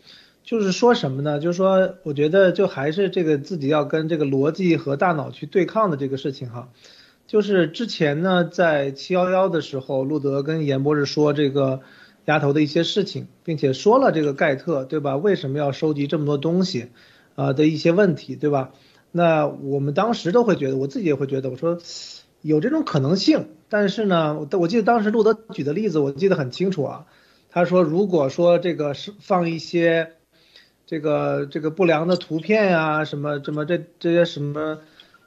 [0.43, 1.39] 就是说什么呢？
[1.39, 6.67] 就是说，我觉得就还是这个自己要跟这个逻辑和大脑去对抗的这个事情哈。
[7.25, 11.79] 就是之前呢，在七幺幺的时候，路德跟严博士说这个
[12.25, 15.15] 丫头的一些事情，并且说了这个盖特对吧？
[15.15, 16.89] 为什么要收集这么多东西
[17.35, 18.71] 啊的一些问题对吧？
[19.11, 21.77] 那我们当时都会觉得，我自己也会觉得，我说
[22.41, 23.47] 有这种可能性。
[23.69, 27.05] 但是呢，我我记得当时路德举的例子，我记得很清楚啊。
[27.49, 30.11] 他说，如果说这个是放一些。
[30.87, 34.77] 这个这个不良的图片呀，什么什么这这些什么，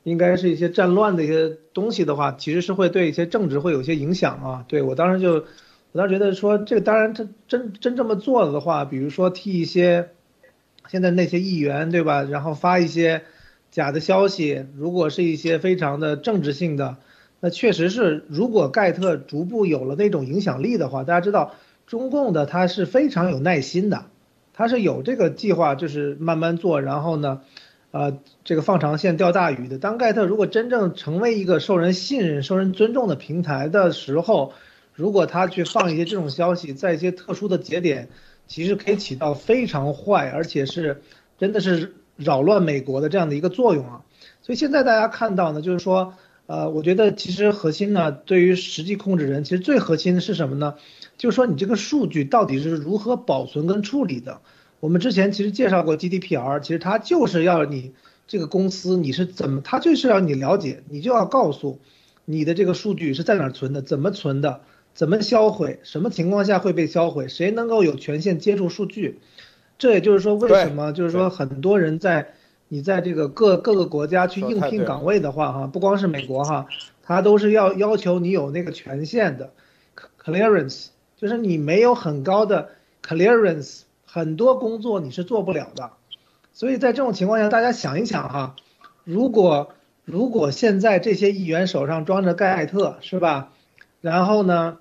[0.05, 4.65] 应该是一些战乱的一些东西的话，其实是会对一些政治会有一些影响啊。
[4.69, 5.47] 对我当时就，
[5.93, 10.11] 我当时觉得说这个当然真真真这么做了的话，比如说替一些
[10.89, 13.23] 现在那些议员对吧，然后发一些
[13.71, 16.97] 假的消息，如果是一些非常的政治性的，
[17.41, 21.55] 那确实是如果盖特逐步有了那种影响力的话，大家知道
[21.87, 24.07] 中共的他是非常有耐心的。
[24.53, 27.43] 他是有这个计划，就是慢慢做，然后呢，
[27.93, 29.79] 呃，这个放长线钓大鱼的。
[29.79, 34.53] 当盖特如果真正成为一个受人信任、受人尊重的平台的时候，
[34.99, 38.09] 如果他去放一些这种消息，在一些特殊的节点，
[38.49, 41.03] 其实可以起到非常坏，而且是
[41.39, 44.03] 真的是扰乱美国的这样的一个作用啊。
[44.43, 46.15] 所以现在大家看到呢，就是说，
[46.47, 50.75] 呃，我觉得其实核心呢，对于实际控制人，其实最核心的是什么呢？
[51.17, 54.41] 就是说，你这个数据到底是如何保存跟处理的？
[54.81, 57.93] 我们之前其实介绍过 GDPR，其实它就是要你
[58.27, 61.79] 这个公司你是怎么，它就是要你了解，你就要告诉
[62.25, 64.61] 你的这个数据是在哪存的，怎么存的，
[64.99, 69.21] 怎么销毁，什么情况下会被销毁，谁能够有权限接触数据？
[69.79, 72.35] 这也就是说，为什么就是说很多人在
[72.67, 76.67] 你在这个各各个国家去应聘岗位的话，哈，不光是美国哈，
[77.05, 79.53] 他都是要要求你有那个权限的
[80.21, 80.89] clearance。
[81.17, 82.71] 就是你没有很高的
[83.07, 85.93] clearance，很多工作你是做不了的。
[86.53, 88.57] 所以在这种情况下，大家想一想哈，
[89.05, 89.71] 如果
[90.05, 93.53] 如果现在这些议员手上装着盖特是吧？
[94.01, 94.79] 然后呢，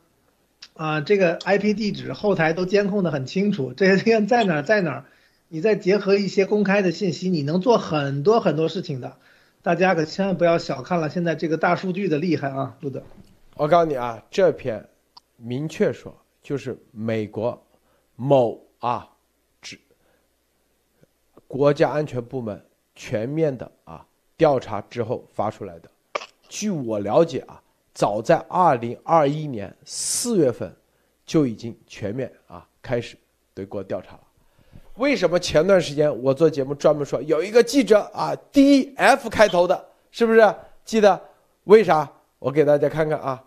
[0.78, 5.06] 啊，这个 IP 地址后台都监控的很清楚，这些天在哪儿在哪儿，
[5.50, 9.18] 你再结合一些公开的信息，你能做很多很多事情的。
[9.62, 13.04] 大家可千万不要小看了现在这个大数据的厉害啊，路德。
[13.56, 14.88] 我告诉你啊，这篇
[15.36, 16.16] 明确说。
[16.44, 17.62] 就是美国
[18.16, 19.10] 某啊，
[19.62, 19.78] 指
[21.46, 22.64] 国家安全部门
[22.96, 24.06] 全面的啊
[24.38, 25.92] 调查之后发出来的。
[26.48, 27.62] 据我了解啊，
[27.98, 30.72] 早在二零二一年四月份
[31.26, 33.18] 就已经全面啊开始
[33.56, 34.20] 对国调查了。
[34.98, 40.56] 为什么前段时间我做节目专门说有一个记者啊，D F 开头的，是不是
[40.86, 41.20] 记得？
[41.64, 42.08] 为啥？
[42.38, 43.44] 我给大家看看啊，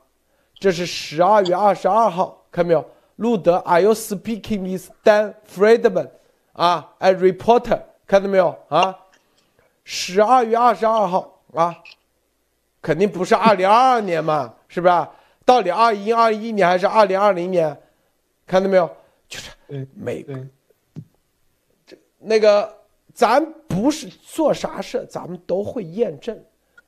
[0.59, 2.45] 这是十二月二十二号。
[2.51, 2.85] 看没有，
[3.15, 6.11] 路德？Are you speaking with Dan Friedman？
[6.55, 8.99] 啊，a reporter，看到没有啊？
[9.85, 11.77] 十二月二十二号啊，
[12.83, 15.09] 肯定不是二零二二年嘛，是不是？
[15.45, 17.77] 到底二一二一年还是二零二零年？
[18.47, 18.91] 看到没有？
[19.29, 19.51] 就是
[19.95, 20.35] 美国，
[21.87, 22.77] 这那个
[23.15, 26.37] 咱不是做啥事，咱们都会验证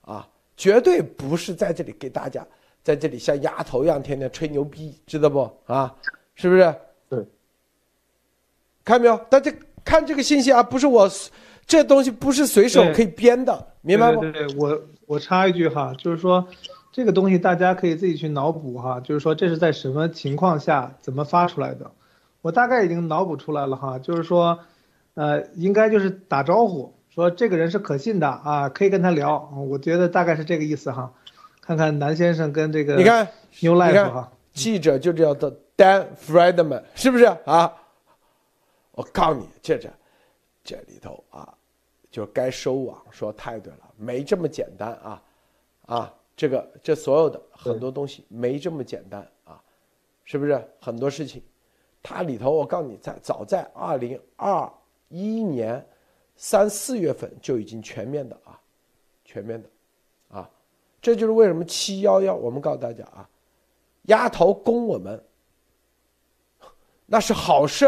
[0.01, 2.47] 啊，绝对不是在这里给大家。
[2.83, 5.95] 在这里像丫头一样天天吹牛逼，知道不啊？
[6.35, 6.75] 是不是？
[7.09, 7.25] 对。
[8.85, 9.17] 看到没有？
[9.31, 9.53] 大家
[9.85, 11.09] 看这个信息啊，不是我，
[11.67, 14.21] 这东西不是随手可以编的，明白吗？
[14.21, 16.47] 对对，我我插一句哈，就是说，
[16.93, 21.91] 这个东西大家可以自己去脑补哈，就是说这是在什么情况下怎么发出来的？
[22.43, 24.59] 我大概已经脑补出来了哈，就是说，
[25.15, 31.13] 呃，应该就是打招呼，说这个人是可信的啊，可以跟他聊，我觉得大概是这个意思哈。
[31.61, 33.29] 看看南先生跟这个，你看
[33.61, 37.73] ，New Life 哈，记者就叫做 Dan Friedman，是不是啊？
[38.91, 39.89] 我告诉你，这这
[40.65, 41.53] 这里头啊，
[42.11, 45.23] 就该收网，说太对了，没这么简单啊
[45.87, 46.15] 啊！
[46.35, 49.63] 这个这所有的很多东西没这么简单啊，
[50.25, 50.63] 是不是？
[50.81, 51.43] 很多事情，
[52.03, 54.73] 它里头我告诉你，在早在二零二
[55.09, 55.85] 一年
[56.37, 58.59] 三四月份就已经全面的啊，
[59.25, 59.69] 全面的，
[60.29, 60.51] 啊，
[61.01, 63.29] 这就是为什么七幺幺我们告诉大家啊，
[64.03, 65.23] 丫头攻我们，
[67.07, 67.87] 那是好事。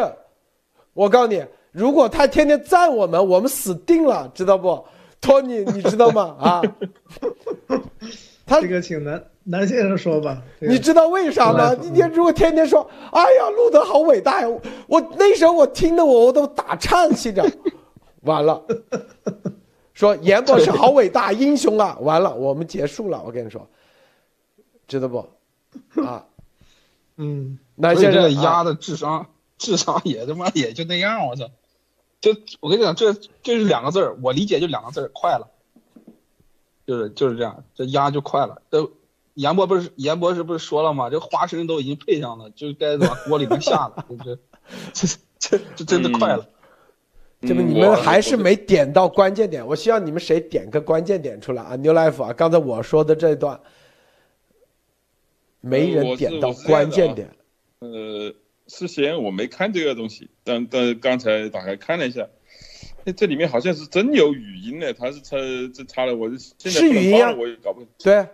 [0.92, 4.84] 我告诉你，如果他天天赞我们，我们死定了，知道不？
[5.20, 6.37] 托尼，你知道吗？
[6.38, 6.62] 啊，
[8.46, 10.40] 他这个请南南先生说吧。
[10.60, 11.72] 这个你知道为啥吗？
[11.72, 14.48] 嗯你天如果天天说，哎呀，路德好伟大呀！
[14.48, 17.44] 我我那时候我听的我我都打颤，心着，
[18.22, 18.62] 完了，
[19.94, 21.98] 说严博士好伟大，英雄啊！
[22.00, 23.20] 完了，我们结束了。
[23.26, 23.68] 我跟你说，
[24.87, 25.26] 知道不？
[26.00, 26.24] 啊，
[27.16, 29.26] 嗯，南所以先生啊这个鸭的智商，
[29.58, 31.50] 智商也他妈也就那样，我操！
[32.24, 35.50] 就我跟你讲，这就是两个字儿，我理解就两个字儿，快了。
[36.87, 38.62] 就是就是这样，这压就快了。
[38.70, 38.90] 这
[39.34, 41.10] 严博不是严博士不是说了吗？
[41.10, 44.06] 这花生都已经配上了，就该往锅里面下了。
[44.24, 44.38] 这
[44.94, 46.48] 这这这真的快了。
[47.42, 49.66] 这不嗯你们还是没点到关键点。
[49.66, 53.60] 我希望你们谁点个关键点出来啊！New Life 啊，刚才我说的这一段，
[55.60, 57.30] 没人点到关键点。
[57.80, 58.32] 呃，
[58.66, 62.27] 事先我没看这个东西，但但刚才打开看了一下，
[63.05, 65.37] 哎，这里面好像是真有语音呢，他是插
[65.74, 67.85] 这插了，我就现在是语音啊我也搞不。
[67.98, 68.27] 对，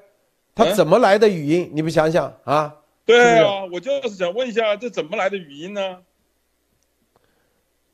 [0.55, 1.71] 他嗯怎么来的语音？
[1.73, 2.77] 你们想想啊？
[3.05, 5.99] 对啊，我就是想问一下，这怎么来的语音呢？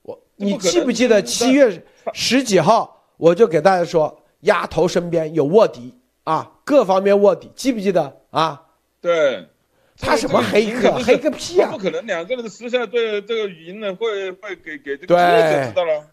[0.02, 5.94] 我你记不记得这七月十几号，我就给大家说，丫头身边有卧底
[6.24, 8.66] 啊，各方面卧底，记不记得啊？
[9.00, 9.48] 对，
[9.98, 10.92] 他什么黑客？
[10.98, 11.78] 黑个屁啊不！
[11.78, 16.06] 可能两个人私下对这个语音呢，会会给给这个对记者知道了。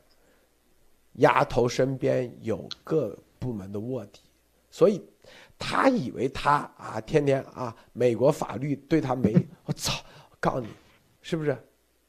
[1.14, 4.22] 丫头身边有各部门的卧底，
[4.72, 5.04] 所以
[5.60, 9.34] 他以为他啊，天天啊，美国法律对他没，
[9.66, 9.94] 我操！
[10.32, 10.68] 我告诉你，
[11.22, 11.56] 是不是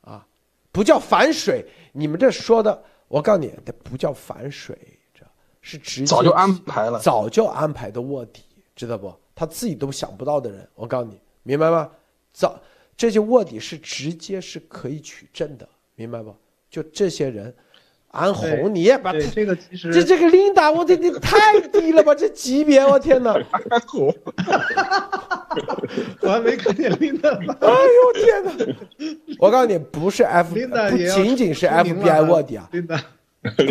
[0.00, 0.26] 啊？
[0.72, 4.76] 不叫反水，你们这说的，我告诉你，这不叫反水，
[5.12, 5.24] 这
[5.60, 8.42] 是直接早就安排了早就安排的卧底，
[8.74, 9.14] 知道不？
[9.34, 11.90] 他自己都想不到的人，我告诉你，明白吗？
[12.32, 12.60] 早
[12.96, 16.34] 这些卧底是直接是可以取证的，明白不？
[16.68, 17.54] 就这些人，
[18.08, 22.12] 安对红你也把这个其实这这个琳达，我这你太低了吧？
[22.14, 23.32] 这级别，我天哪！
[23.70, 24.12] 安红，
[26.22, 27.56] 我还没看见琳达呢。
[27.60, 28.76] 哎呦天哪！
[29.38, 33.00] 我告诉你，不是 F，不仅仅是 FBI 卧底啊，琳达，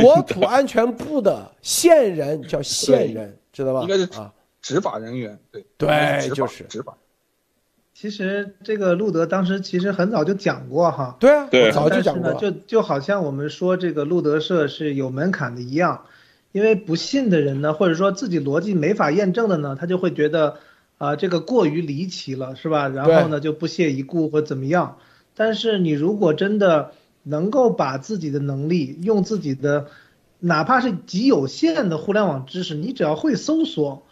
[0.01, 3.81] 国土安全部的线人叫线人，知道吧？
[3.81, 4.31] 应该是啊，
[4.61, 6.97] 执法人员，对对就是执法。
[7.93, 12.33] 其实这个路德当时其实很早就讲过哈，对啊，对我早就讲过。
[12.33, 16.05] 就就好像我们说这个路德社是有门槛的一样，
[16.51, 20.57] 因为不信的人呢，或者说自己逻辑没法验证的呢，他就会觉得
[20.97, 22.87] 啊、这个过于离奇了，是吧？
[22.87, 24.97] 然后呢就不屑一顾或怎么样。
[25.35, 26.91] 但是你如果真的
[27.23, 29.87] 能够把自己的能力用自己的，
[30.39, 34.03] 哪怕是极有限的互联网知识，你只要会搜索，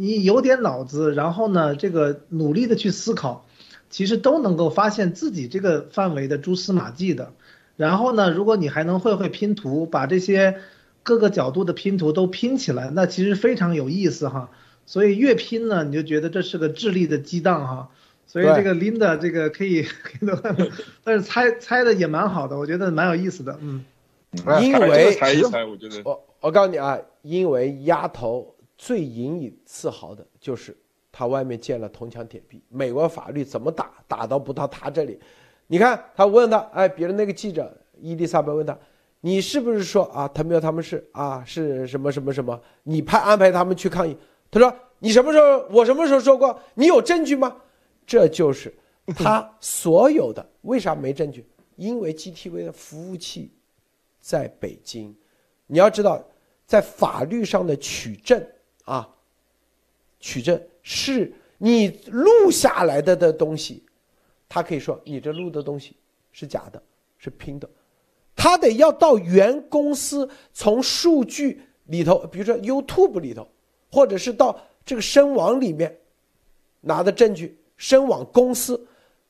[0.00, 3.46] 你有点脑子，然后呢这个努力的去思考。
[3.92, 7.32] 其实都能够发现自己这个范围的蛛丝马迹的。
[7.76, 10.60] 然后呢，如果你还能会会拼图，把这些
[11.02, 14.50] 各个角度的拼图都拼起来，那其实非常有意思哈。
[14.86, 17.90] 所以越拼呢，你就觉得这是个智力的激荡哈。
[18.28, 19.84] 所以这个 Linda 这个可以，
[21.02, 23.58] 但是猜猜的也蛮好的，我觉得蛮有意思的。
[23.60, 23.84] 嗯，
[24.46, 30.74] 哎因为猜一猜，我觉得我我告诉你啊，因为丫头最引以自豪的就是
[31.12, 35.20] 他外面建了铜墙铁壁，美国法律怎么打，打到不到他这里。
[35.66, 38.76] 你看，他问他，哎，别人那个记者伊丽莎白问他，
[39.20, 42.58] 你是不是说啊，他们要他们是啊，是什么什么什么？
[42.84, 44.16] 你派安排他们去抗议？
[44.50, 45.68] 他说你什么时候？
[45.70, 46.58] 我什么时候说过？
[46.72, 47.54] 你有证据吗？
[48.06, 48.74] 这就是
[49.14, 50.48] 他所有的。
[50.62, 51.44] 为啥没证据？
[51.76, 53.52] 因为 GTV 的服务器
[54.20, 55.14] 在北京。
[55.66, 56.24] 你要知道，
[56.64, 58.42] 在法律上的取证
[58.90, 59.08] 啊，
[60.18, 63.84] 取证是你录下来的的东西，
[64.48, 65.94] 他可以说你这录的东西
[66.32, 66.82] 是假的，
[67.16, 67.70] 是拼的，
[68.34, 73.46] 他得要到原公司从数据里头，比如说 YouTube 里头，
[73.92, 75.96] 或者是到这个深网里面
[76.80, 78.84] 拿的证据，深网公司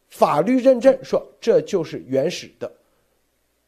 [0.08, 2.72] 法律认证说这就是原始的，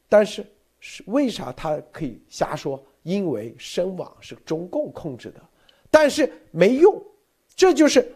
[0.08, 0.42] 但是
[0.80, 2.82] 是为啥他可以瞎说？
[3.02, 5.42] 因为深网是中共控制的，
[5.92, 7.00] 但是没用，
[7.54, 8.14] 这就是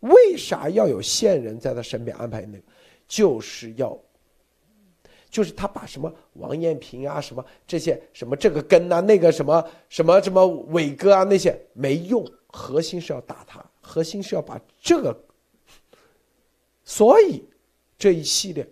[0.00, 2.64] 为啥要有线人在他身边安排那个，
[3.06, 3.96] 就是要，
[5.28, 15.14] 就是他把什么王艳平啊，什么这些什么这个根啊，那个什么什么什么伟哥啊那些没用，核心是要打他，核心是要把这个，
[16.82, 17.44] 所以
[17.98, 18.66] 这一系列，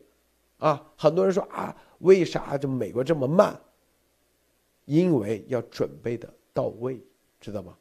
[0.57, 3.61] 啊，很多人说啊，为啥这美国这么慢？
[4.87, 6.99] 因为要准备的到位，
[7.39, 7.77] 知道吗？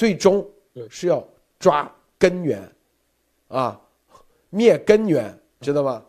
[0.00, 0.48] 最终
[0.88, 1.22] 是要
[1.58, 2.74] 抓根源，
[3.48, 3.78] 啊，
[4.48, 6.02] 灭根源，知道吗？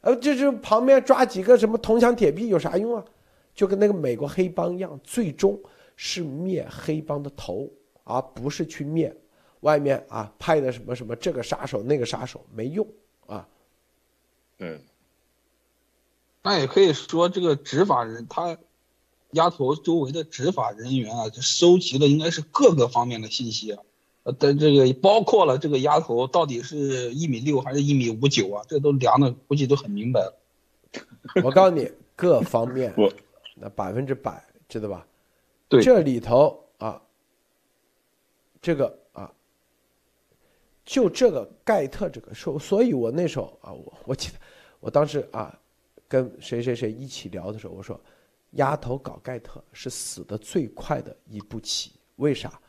[0.00, 3.04] 呃，就是旁边抓几个什么铜墙铁壁有啥用啊？
[3.54, 5.56] 就跟那个美国黑帮一样，最终
[5.94, 7.70] 是灭黑帮的头，
[8.02, 9.16] 而不是去灭
[9.60, 12.84] 外面啊派的什么什么这个杀手那个杀手，没用
[13.28, 13.48] 啊。
[14.58, 14.80] 嗯，
[16.42, 18.58] 那也可以说，这个执法人他
[19.32, 23.82] 丫头周围的执法人员啊，就收集的应该是各个方面的信息啊。
[24.24, 28.64] 呃，但这个包括了这个鸭头到底是一米六还是一米五九啊？
[28.68, 30.34] 这都量的估计都很明白了。
[31.44, 32.94] 我告诉你，各方面
[33.54, 35.06] 那百分之百知道吧？
[35.68, 37.02] 对这里头啊，
[38.62, 39.30] 这个啊，
[40.84, 44.34] 就这个盖特这个说，所以我那时候啊，我我记得
[44.80, 45.58] 我当时啊，
[46.08, 48.00] 跟谁谁谁一起聊的时候，我说，
[48.52, 52.60] 丫头搞盖特是死的最快的一步棋，为啥？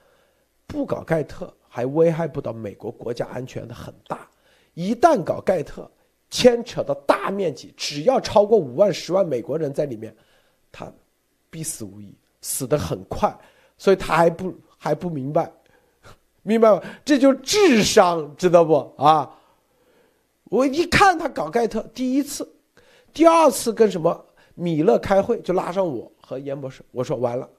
[0.67, 4.29] 不搞盖特还危害不到美国国家安全的很大，
[4.73, 5.89] 一旦搞盖特，
[6.29, 10.15] 牵扯到大面积，只要超过五万、十万美国人在里面，
[10.71, 10.91] 他
[11.49, 13.35] 必死无疑，死的很快，
[13.77, 15.51] 所以他还不还不明白，
[16.43, 16.79] 明白吗？
[17.03, 19.35] 这就是智商，知道不啊？
[20.45, 22.47] 我一看他搞盖特，第一次、
[23.11, 24.25] 第二次跟什么
[24.59, 27.49] 米勒开会，就拉上我和严博士，我说完了，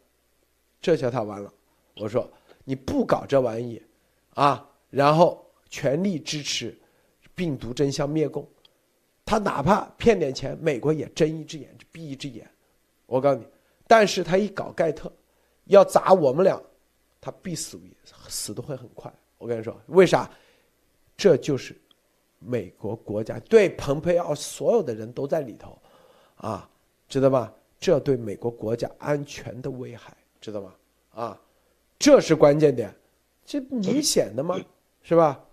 [0.81, 1.51] 这下他完了，
[1.97, 2.31] 我说
[2.65, 3.83] 你不搞这玩意，
[4.35, 6.77] 啊，然后全力支持
[7.35, 8.47] 病毒真相灭共，
[9.25, 12.49] 他哪怕骗点钱，美国也睁一只眼闭一只眼。
[13.07, 13.47] 我告诉你，
[13.87, 15.11] 但是他一搞盖特，
[15.65, 16.63] 要砸我们俩，
[17.21, 17.97] 他必死无疑，
[18.29, 19.13] 死的会很快。
[19.39, 20.31] 我跟你说，为啥？
[21.17, 21.77] 这就是
[22.39, 25.77] 美国国家对蓬佩奥所有的人都在里头，
[26.37, 26.70] 啊，
[27.11, 27.53] 知道吧？
[27.81, 30.73] 这对美国国家安全的危害，知道吗？
[31.13, 31.41] 啊，
[31.99, 32.95] 这是关键点，
[33.45, 34.59] 这明显的吗？
[35.03, 35.45] 是吧？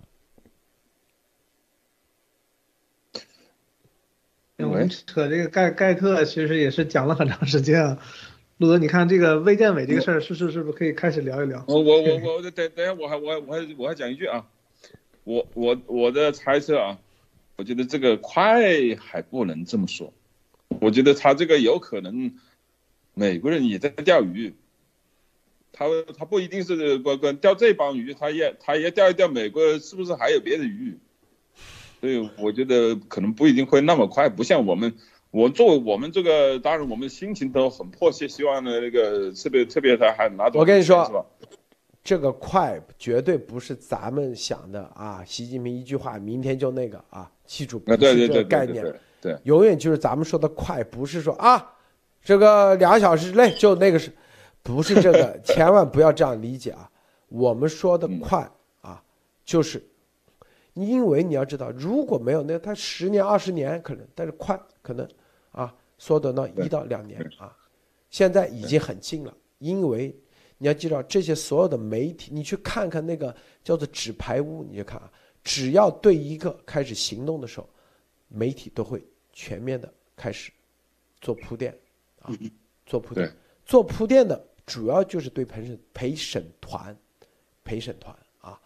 [4.58, 8.00] 我们扯这个盖盖特，其实也是讲了很长时间啊。
[8.58, 11.64] 陆德，你看这个卫健委这个事儿，是是是不是可以开始聊一聊？
[11.68, 14.48] 我我我我等等下我还我还我还我还讲一句啊，
[15.24, 17.00] 我我我的猜测啊，
[17.56, 18.64] 我觉得这个快
[19.00, 20.12] 还不能这么说，
[20.82, 22.34] 我觉得他这个有可能
[23.14, 24.54] 美国人也在钓鱼，
[25.72, 25.86] 他
[26.18, 30.98] 他不一定是关关钓这帮鱼，他也他也钓一钓美国是不是还有别的鱼，
[32.02, 34.94] 所以我觉得可能不一定会那么快，不像我们。
[35.30, 40.58] 我作为我们这个，当然我们心情都很迫切，希望呢那个特别特别他还拿走。
[40.58, 41.26] 我跟你说？
[42.02, 45.22] 这个快绝对不是咱们想的啊！
[45.26, 47.30] 习近平一句话，明天就那个啊！
[47.46, 49.00] 记住，不啊，是这对对对个概念，对对对，
[49.44, 51.74] 永远就是咱们说的快，不是说啊，
[52.24, 54.12] 这个两小时之内就那个是，
[54.62, 56.90] 不是这个， 千万不要这样理解啊！
[57.30, 58.50] 我们说的快
[58.82, 59.04] 啊，
[59.44, 59.86] 就是，
[60.74, 65.08] 因为你要知道，如果没有那他十年二十年可能，但是快可能
[65.52, 67.56] 啊，缩短到一到两年啊，
[68.10, 70.16] 现在已经很近了，因为
[70.58, 75.12] 你要记住这些所有的媒体，你去看看那个叫做纸牌屋，你就看啊，
[75.44, 77.68] 只要对一个开始行动的时候，
[78.28, 79.04] 媒体都会
[79.34, 80.52] 全面的开始
[81.22, 81.78] 做铺垫
[82.22, 82.32] 啊，
[82.86, 83.32] 做铺垫，
[83.66, 86.98] 做铺垫的主要就是对陪审陪审团，
[87.64, 88.60] 陪审团啊，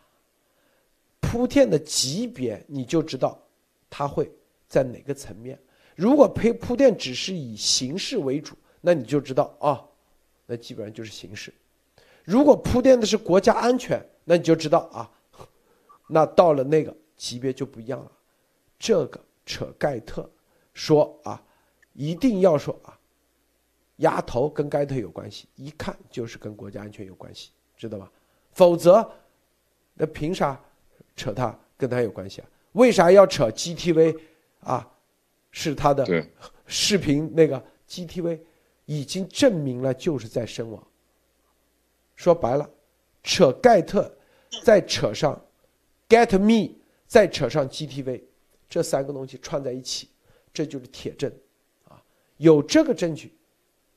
[1.19, 3.39] 铺垫的级别你就知道
[3.89, 4.31] 它会
[4.67, 5.59] 在哪个层面。
[5.95, 9.83] 如果陪铺垫只是以形式为主，那你就知道啊，
[10.45, 11.53] 那基本上就是形式。
[12.23, 15.11] 如果铺垫的是国家安全，那你就知道啊，
[16.07, 18.11] 那到了那个级别就不一样了。
[18.79, 20.29] 这个扯盖特
[20.73, 21.43] 说啊，
[21.93, 22.97] 一定要说啊，
[23.97, 28.11] 丫头跟盖特有关系，一看就是跟国家安全有关系，知道吧？
[28.51, 29.09] 否则，
[29.93, 30.59] 那凭啥
[31.15, 32.47] 扯他跟他有关系啊？
[32.73, 34.19] 为啥要扯 GTV
[34.61, 34.87] 啊？
[35.51, 36.25] 是他的
[36.65, 38.39] 视频那个 GTV
[38.85, 40.81] 已经证明了就是在身亡。
[42.15, 42.69] 说白了，
[43.23, 44.09] 扯盖特，
[44.63, 45.45] 再扯上
[46.07, 46.75] Get Me，
[47.05, 48.23] 再扯上 GTV，
[48.71, 50.07] 这三个东西串在一起，
[50.53, 51.29] 这就是铁证
[51.89, 52.01] 啊！
[52.37, 53.35] 有这个证据，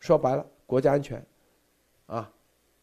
[0.01, 1.25] 说白了，国家安全
[2.07, 2.29] 啊，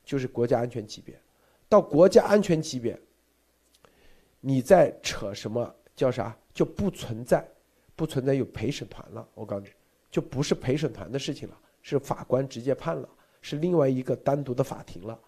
[0.05, 1.19] 就是国家安全级别。
[1.67, 2.97] 到国家安全级别，
[4.39, 7.45] 你再扯什么叫啥，就不存在。
[7.93, 9.71] 不存在有陪审团了，我告诉你，
[10.09, 13.07] 就不是陪审团的事情了，是法官直接判了，
[13.41, 15.19] 是另外一个单独的法庭了，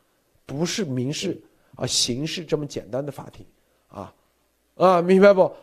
[0.46, 1.40] 不是民事
[1.76, 3.46] 啊刑事这么简单的法庭，
[3.90, 4.16] 啊
[4.76, 5.54] 啊，明白不？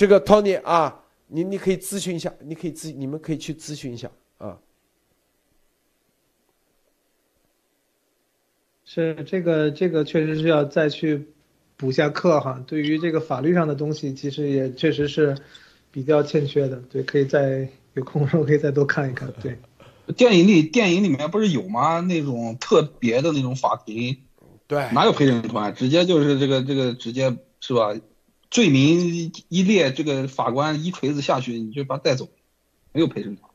[0.00, 4.56] 这个 Tony 啊，你你可以咨询一下，你可以咨，你们可以去咨询一下啊。
[8.86, 11.28] 是这个这个确实是要再去
[11.76, 12.64] 补下课哈。
[12.66, 15.36] 对于这个法律上的东西，其实也确实是
[15.90, 16.76] 比较欠缺的。
[16.90, 19.30] 对，可以再有空的时候可以再多看一看。
[19.42, 19.58] 对，
[20.16, 22.00] 电影里电影里面不是有吗？
[22.00, 24.16] 那种特别的那种法庭，
[24.66, 25.74] 对，哪有陪审团？
[25.74, 27.94] 直接就是这个这个直接是吧？
[28.50, 32.28] 罪名一列，这个法官一锤子下去，你就把他带走，
[32.92, 33.50] 没有陪审团。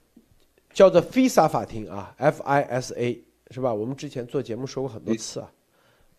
[0.73, 3.73] 叫做 FISA 法庭啊，F I S A 是吧？
[3.73, 5.51] 我们之前做节目说过很多次啊。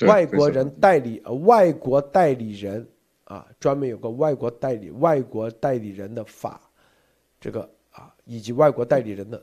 [0.00, 2.86] 外国人代理呃，外国代理人
[3.24, 6.60] 啊，专门有个外国代理外国代理人的法，
[7.40, 9.42] 这个啊，以及外国代理人的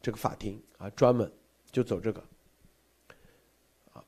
[0.00, 1.28] 这个法庭啊，专门
[1.72, 2.22] 就走这个
[3.92, 4.04] 啊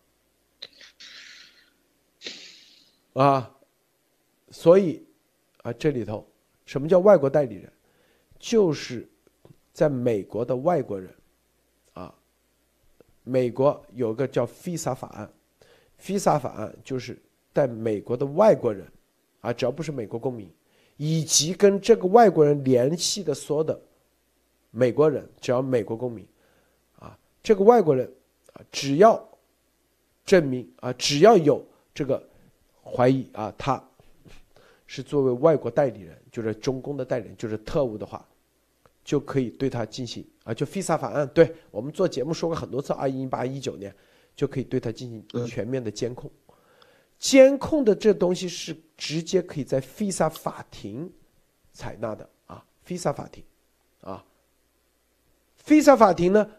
[3.15, 3.57] 啊，
[4.51, 5.05] 所以
[5.63, 6.27] 啊，这里头
[6.65, 7.73] 什么叫外国代理人？
[8.39, 9.09] 就是
[9.73, 11.15] 在美国的外国人
[11.93, 12.15] 啊，
[13.23, 15.31] 美国有个叫 FISA 法案。
[16.01, 17.21] FISA 法案就是
[17.53, 18.91] 在美国的外国人，
[19.41, 20.51] 啊，只要不是美国公民，
[20.97, 23.79] 以及跟这个外国人联系的所有的
[24.71, 26.27] 美国人，只要美国公民，
[26.99, 28.11] 啊，这个外国人
[28.55, 29.23] 啊，只要
[30.25, 32.27] 证明啊，只要有这个
[32.83, 33.83] 怀疑啊，他
[34.91, 38.27] 是作为外国代理人，就是中共的代理人，就是特务的话，
[39.05, 43.95] 就可以对他进行啊，就 FISA 法案，对我们做节目说过很多次，二一八一九年。
[44.37, 46.31] 就可以对他进行全面的监控，
[47.19, 51.13] 监控的这东西是直接可以在 FISA 法庭
[51.73, 53.45] 采纳的啊，FISA 法庭
[54.01, 54.25] 啊
[55.67, 56.51] ，FISA 法庭呢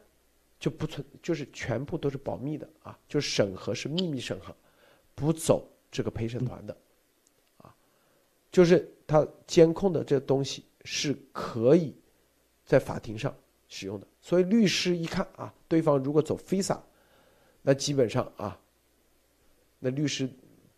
[0.59, 4.55] 就不存，就是全部都是保密的啊，就是审核是秘密审核，
[5.15, 6.73] 不走这个陪审团的。
[6.73, 6.90] 啊，
[8.51, 11.95] 就是他监控的这东西是可以
[12.65, 13.33] 在法庭上
[13.67, 16.77] 使用的，所以律师一看啊，对方如果走 FISA。
[17.63, 18.57] 那基本上啊，
[19.77, 20.27] 那律师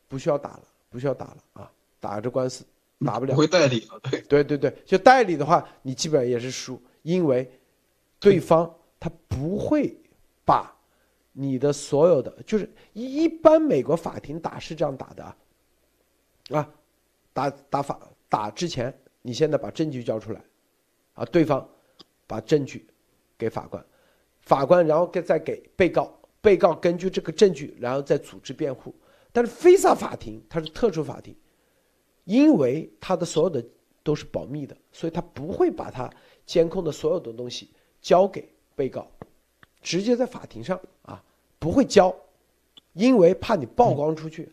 [0.09, 2.65] 不需要打了，不需要打了啊，打这官司
[3.05, 3.33] 打不了。
[3.33, 7.49] 会代理，对对对对，就代理的话，你基本上也是输，因为
[8.19, 8.69] 对方
[8.99, 9.97] 他不会
[10.43, 10.75] 把
[11.31, 15.37] 你的所有的，就是一一般美国法庭打是这样打的啊，
[16.51, 16.69] 啊，
[17.33, 20.41] 打打法打之前，你现在把证据交出来，
[21.13, 21.67] 啊，对方
[22.25, 22.87] 把证据
[23.37, 23.85] 给法官，
[24.41, 26.11] 法官然后再给被告。
[26.41, 28.93] 被告根据这个证据，然后再组织辩护。
[29.31, 31.33] 但是非法法庭它是特殊法庭，
[32.25, 33.65] 因为它的所有的
[34.03, 36.11] 都是保密的，所以他不会把他
[36.45, 37.69] 监控的所有的东西
[38.01, 39.09] 交给被告，
[39.81, 41.23] 直接在法庭上啊
[41.59, 42.13] 不会交，
[42.91, 44.51] 因为怕你曝光出去。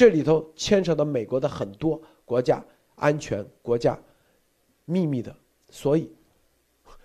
[0.00, 4.00] 这里头牵扯到美国的很多国家安全、国家
[4.86, 5.36] 秘密的，
[5.68, 6.10] 所以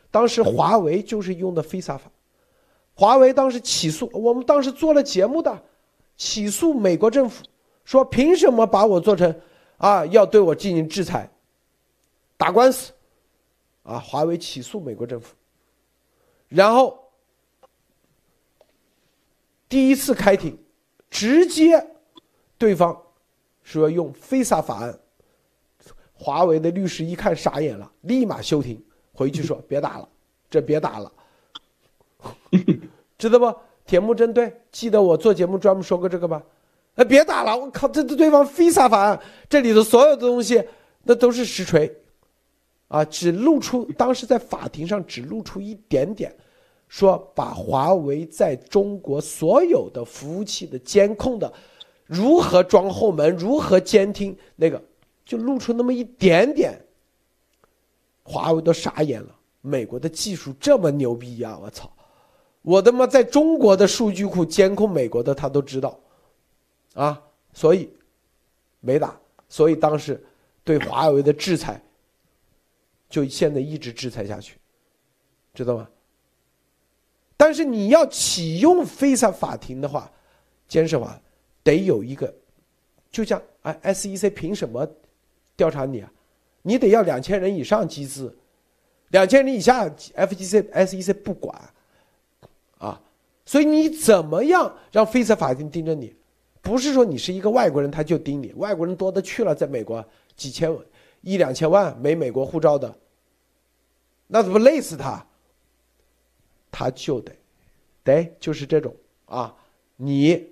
[0.10, 2.10] 当时华为就是用的非法法。
[2.94, 5.62] 华为当时起诉，我们当时做了节目的，
[6.16, 7.44] 起诉美国政府，
[7.84, 9.42] 说凭什么把我做成，
[9.76, 11.30] 啊，要对我进行制裁，
[12.38, 12.94] 打官司，
[13.84, 15.36] 啊，华为起诉美国政府，
[16.48, 17.12] 然后
[19.68, 20.58] 第一次开庭，
[21.10, 21.86] 直接
[22.58, 22.96] 对方
[23.64, 25.00] 说用非法法案，
[26.14, 28.82] 华为的律师一看傻眼了，立马休庭，
[29.14, 30.08] 回去说别打了，
[30.50, 31.12] 这别打了。
[33.18, 33.54] 知道不？
[33.86, 36.42] 铁木真对，记得我做节目专门说过这个吧？
[36.96, 37.56] 哎，别打了！
[37.56, 40.64] 我靠，这这对方非法法案，这里头所有的东西
[41.04, 41.94] 那都是实锤，
[42.88, 46.36] 啊，只露出当时在法庭上只露出一点点，
[46.88, 51.52] 说把华为在中国所有的服务器的监控的
[52.06, 54.82] 如何装后门，如何监听那个，
[55.26, 56.80] 就露出那么一点点，
[58.24, 59.36] 华为都傻眼了。
[59.62, 61.58] 美国的技术这么牛逼呀！
[61.60, 61.92] 我操！
[62.62, 66.00] 我他妈在中国的数据库监控美国的，他都知道，
[66.94, 67.22] 啊，
[67.54, 67.92] 所以
[68.80, 70.24] 没打，所以当时
[70.64, 71.82] 对华为的制裁
[73.10, 74.58] 就现在一直制裁下去，
[75.54, 75.90] 知道吗？
[77.38, 80.12] 但是你要启用非法法庭的话，
[80.68, 81.20] 监视法
[81.66, 82.32] 得有一个，
[83.12, 84.88] 就像哎，SEC 凭什么
[85.58, 86.12] 调查你啊？
[86.62, 88.34] 你得要两千人以上机资，
[89.10, 91.60] 两千人以下，FGC、SEC 不管。
[92.78, 93.02] 啊，
[93.46, 96.16] 所以你怎么样让非法法庭盯着你？
[96.62, 100.06] 不是说你是一个外国人他就盯你，外国人多的去了，在美国
[100.36, 100.76] 几千
[101.22, 102.96] 一两千万没美国护照的，
[104.28, 105.26] 那怎么累死他？
[106.72, 107.32] 他就得，
[108.04, 108.94] 得就是这种
[109.26, 109.56] 啊，
[109.96, 110.48] 你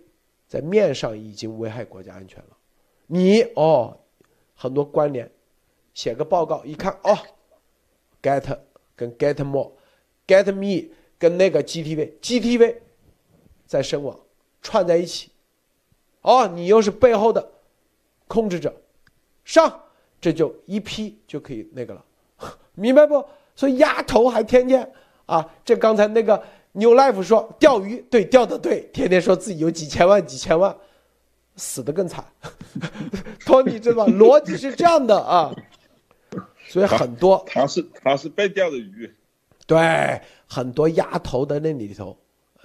[0.54, 2.56] 在面上已经危害国家安全了，
[3.08, 3.98] 你哦，
[4.54, 5.28] 很多关联，
[5.96, 7.18] 写个报告一看哦
[8.22, 8.60] ，get
[8.96, 10.94] 跟 get more，get me。
[11.18, 12.76] 跟那个 GTV，GTV
[13.66, 14.20] 在深网
[14.62, 15.32] 串在一起，
[16.22, 17.52] 哦，你又是背后的
[18.28, 18.76] 控制者，
[19.44, 19.86] 上，
[20.22, 22.06] 这就一批就可以那个了，
[22.76, 23.26] 明白不？
[23.56, 24.92] 所以丫头还天天
[25.26, 26.44] 啊，这刚才那个
[26.74, 30.76] New Life 说钓鱼，对，钓的对，天天说自己有几千万几千万，
[31.56, 32.26] 死的更惨。
[33.46, 34.12] 托尼知道吧？
[34.14, 35.54] 逻辑是这样的啊，
[36.68, 39.14] 所以很多他是他是被钓的鱼，
[39.68, 42.18] 对很多鸭头的那里头，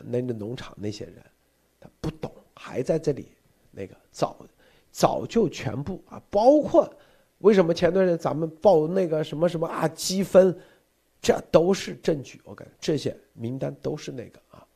[0.04, 1.16] 那个农场那些人，
[1.78, 3.28] 他不懂，还在这里
[3.70, 4.36] 那个早
[4.90, 6.90] 早就全部啊，包括
[7.38, 10.58] 为什么前段时间咱们报那个什么什么啊积分，
[11.20, 14.66] 这都是证据，我感觉这些名单都是那个啊，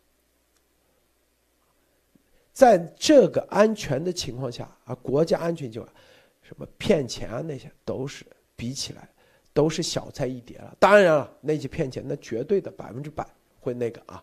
[2.53, 5.95] 在这个安全的情况下啊，国家安全情况，
[6.43, 8.25] 什么骗钱啊那些都是
[8.57, 9.09] 比起来
[9.53, 10.77] 都是小菜一碟了。
[10.79, 13.27] 当然了，那些骗钱那绝对的百分之百
[13.61, 14.23] 会那个啊。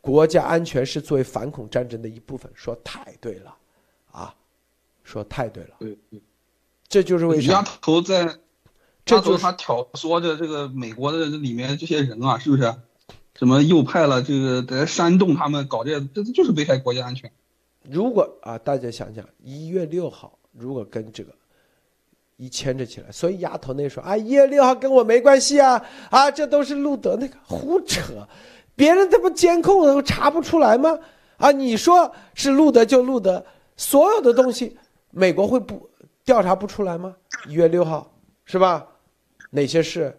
[0.00, 3.56] 国家安全是作为反恐战争的一部分，说太对了，
[4.10, 4.36] 啊，
[5.02, 6.20] 说太对了，对对，
[6.86, 7.78] 这就是为丫啥？
[7.80, 8.38] 头在，丫头
[9.04, 12.74] 这就是他挑唆着这个美国的这里面这些人啊，是不是？
[13.36, 17.30] 什么右派了，这个在煽动他们搞这，这这就是危害国家安全。
[17.82, 21.32] 如果啊，大家想想，一月六号如果跟这个
[22.36, 28.26] 一牵扯起来，所以丫头那时候啊，一月六号跟我没关系啊，啊，这都是路德那个胡扯，
[28.76, 30.96] 别人他妈监控都查不出来吗？
[31.36, 33.44] 啊，你说是路德就路德，
[33.76, 34.78] 所有的东西
[35.10, 35.90] 美国会不
[36.24, 37.16] 调查不出来吗？
[37.48, 38.86] 一月六号是吧？
[39.54, 40.18] 哪些事？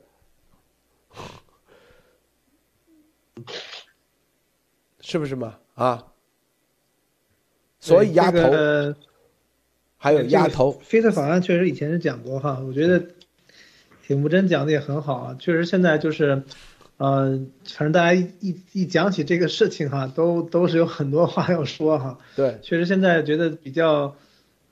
[5.01, 5.57] 是不是嘛？
[5.73, 6.05] 啊，
[7.81, 8.95] 所以丫头、这个
[9.97, 13.05] 还有丫头，菲特法案确实以前是讲过哈，我觉得
[14.07, 16.43] 铁木真讲的也很好啊，确实现在就是，
[16.95, 22.17] 呃，反正大家一一一讲起这个事情哈，都都是有很多话要说哈。
[22.37, 24.15] 对确实现在觉得比较，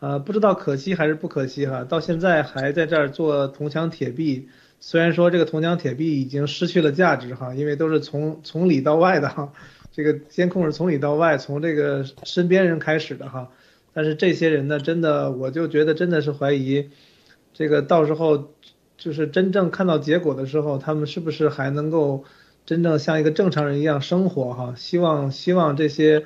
[0.03, 4.49] 呃，不知道可惜还是不可惜哈，到现在还在这儿做铜墙铁壁，
[4.81, 9.53] 虽然说这个铜墙铁壁已经失去了价值哈，因为都是从从里到外的哈，
[9.93, 13.49] 这个监控是从里到外，从这个身边人开始的哈。
[13.93, 16.89] 但是这些人呢，真的，我就觉得真的是怀疑，
[17.53, 18.51] 这个到时候
[18.97, 22.25] 就是真正看到结果的时候，他们是不是还能够
[22.65, 24.73] 真正像一个正常人一样生活哈？
[24.75, 26.25] 希望希望这些，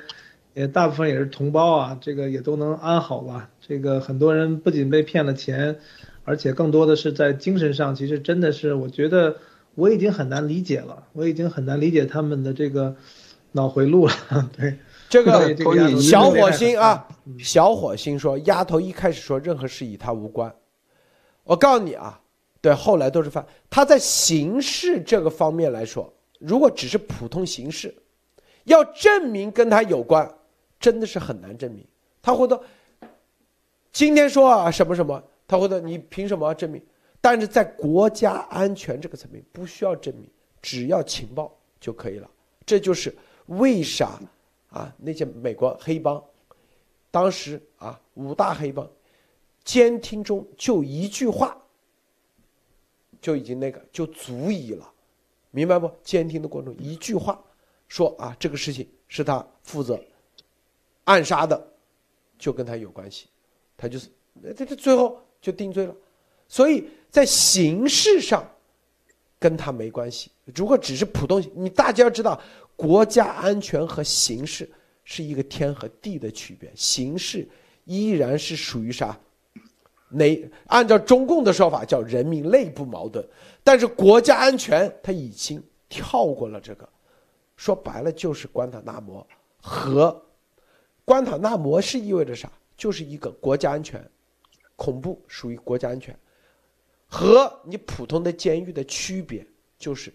[0.56, 3.52] 也大部分也是同胞啊，这个也都能安好吧。
[3.68, 5.78] 这个很多人不仅被骗了钱，
[6.24, 9.38] 而且更多的是在精神上，其实真的是，我觉得
[9.76, 12.96] 我已经很难理解了，我已经很难理解他们的这个
[13.52, 14.14] 脑回路了，
[14.56, 14.78] 对。
[15.10, 15.56] 这个
[16.02, 17.08] 小火星啊，
[17.40, 20.54] 小火星说，丫头一开始说任何事与他无关。
[21.46, 22.20] 我告诉你啊，
[22.60, 23.46] 对，后来都是犯。
[23.70, 27.96] 他在刑事这个方面来说，如果只是普通刑事，
[28.66, 30.30] 要证明跟他有关，
[30.78, 31.86] 真的是很难证明。
[32.22, 32.62] 他会说，
[33.98, 36.80] 今天说啊什么什么，他会说你凭什么证明？
[37.20, 40.30] 但是在国家安全这个层面，不需要证明，
[40.62, 42.30] 只要情报就可以了。
[42.64, 43.12] 这就是
[43.48, 44.22] 为啥。
[44.70, 46.24] 啊，那些美国黑帮，
[47.10, 48.88] 当时啊五大黑帮，
[49.64, 51.58] 监听中就一句话，
[53.20, 54.88] 就已经那个就足以了，
[55.50, 55.90] 明白不？
[56.04, 57.44] 监听的过程中一句话，
[57.88, 60.00] 说啊这个事情是他负责
[61.06, 61.68] 暗杀的，
[62.38, 63.28] 就跟他有关系，
[63.78, 64.10] 他就是
[64.56, 65.96] 这这最后就定罪了，
[66.48, 68.46] 所以在刑事上
[69.40, 70.32] 跟他没关系。
[70.56, 72.42] 如果只是普通，你大家要知道。
[72.76, 74.70] 国家安全和刑事
[75.04, 77.50] 是一个天和地的区别，刑事
[77.86, 79.18] 依然是属于啥？
[80.10, 83.28] 哪按照中共的说法叫人民内部矛盾，
[83.64, 85.60] 但是国家安全它已经
[85.90, 86.88] 跳过了这个，
[87.56, 89.26] 说白了就是关塔那摩
[89.60, 90.24] 和
[91.04, 92.52] 关塔那摩是意味着啥？
[92.78, 94.10] 就是一个国家安全，
[94.76, 96.18] 恐怖属于国家安全，
[97.08, 99.46] 和你普通的监狱的区别
[99.80, 100.14] 就是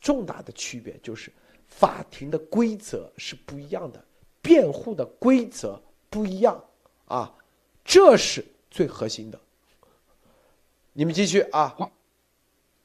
[0.00, 1.32] 重大的区别就是。
[1.68, 4.04] 法庭的规则是不一样的，
[4.42, 5.80] 辩护的规则
[6.10, 6.62] 不一样
[7.06, 7.34] 啊，
[7.82, 9.40] 这是最核心的。
[10.92, 11.74] 你们继续啊。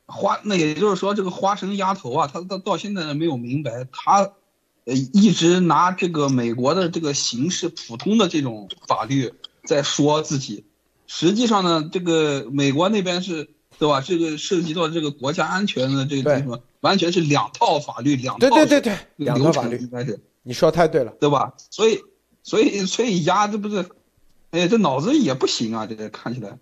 [0.05, 4.36] 花，那也就是说，这个花生丫头啊，他到到现在没有明白，他
[4.87, 9.31] 呃一直拿这个美国的这个刑事普通的这种法律
[9.63, 10.65] 在说自己，
[11.05, 13.49] 实际上呢，这个美国那边是。
[13.79, 14.01] 对吧？
[14.01, 20.19] 这个涉及到这个国家安全的这个什么，完全是两套法律，两套对对对对，两套法律应该是。
[20.41, 21.53] 你说太对了，对吧？
[21.69, 22.01] 所以，
[22.41, 23.85] 所以，所以丫这不是，
[24.49, 25.85] 哎，这脑子也不行啊！
[25.85, 26.57] 这个看起来。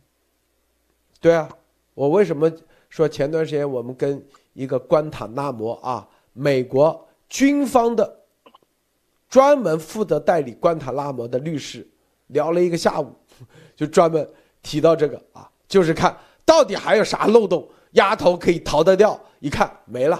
[1.22, 1.48] 对啊，
[1.94, 2.52] 我为什么
[2.90, 4.22] 说前段时间我们跟
[4.52, 8.22] 一个关塔那摩啊，美国军方的
[9.28, 11.86] 专门负责代理关塔那摩的律师
[12.28, 13.14] 聊了一个下午，
[13.76, 14.26] 就专门
[14.64, 16.16] 提到这个啊，就是看
[16.46, 19.20] 到底还有啥漏洞，丫头可以逃得掉。
[19.42, 20.18] 一看没了，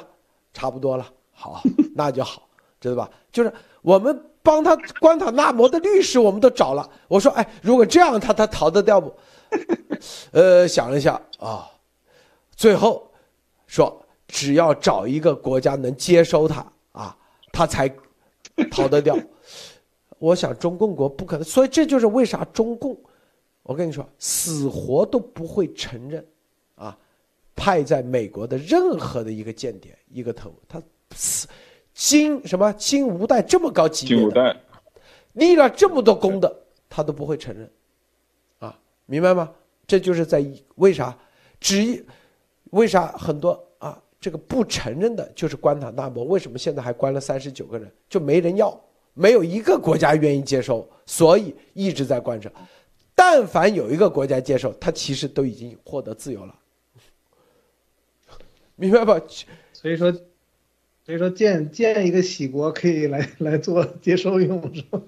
[0.54, 1.62] 差不多了，好，
[1.96, 2.50] 那就好，
[2.82, 3.10] 知道吧？
[3.32, 6.88] 就是我们帮他关塔那摩的律师，我们都找了。
[7.08, 9.16] 我说，哎，如果这样，他他逃得掉不？
[10.34, 11.66] 呃，想了一下啊，
[12.58, 13.10] 最后
[13.68, 16.74] 说，只要找一个国家能接收他，
[17.56, 17.90] 他才
[18.70, 19.18] 逃得掉。
[20.20, 22.98] 我想中共国不可能，所以这就是为啥中共，
[23.64, 26.26] 我跟你说，死活都不会承认
[26.76, 26.98] 啊，
[27.56, 30.82] 派在美国的任何的一个间谍一个头，他
[31.16, 31.48] 死
[31.94, 34.58] 金什么金无代这么高级别的，
[35.34, 36.54] 立了这么多功的，
[36.90, 37.72] 他都不会承认，
[38.60, 39.54] 啊，明白吗？
[39.88, 40.44] 这就是在
[40.76, 41.18] 为啥，
[41.60, 42.04] 只一
[42.72, 43.75] 为啥很多啊，
[44.26, 48.76] 这个不承认的就是关塔那摩，为什么现在还关了三十九个人，就没人要，
[49.14, 52.52] 没有一个国家愿意接收，所以一直在关着。
[53.14, 56.56] 但凡有一个国家接受，他其实都已经获得自由了，
[58.76, 59.22] 明白吧？
[59.74, 65.00] 所以说，所以说建建一个喜国可以来来做接收用是吧？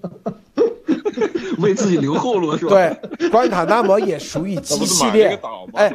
[1.58, 2.70] 为自己留后路是吧？
[3.18, 5.40] 对，关塔那摩也属于 那 G 不是买了一个系列，
[5.72, 5.92] 哎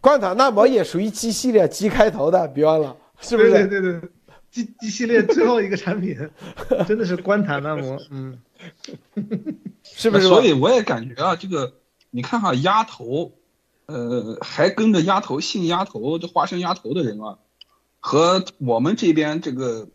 [0.00, 3.66] 关塔那摩也属于 G 系列，G 开头的，别忘了， 是不是对？
[3.66, 4.00] 对对
[4.50, 6.16] ，G G 系列最后一个产品，
[6.88, 8.38] 真的是关塔那摩， 嗯，
[9.82, 10.26] 是不是？
[10.26, 11.74] 所以我也感觉啊，这个
[12.10, 13.32] 你看哈，鸭头，
[13.86, 17.38] 呃，还跟着鸭头姓鸭头这花生鸭头的人啊，
[18.00, 19.88] 和我们这边这个，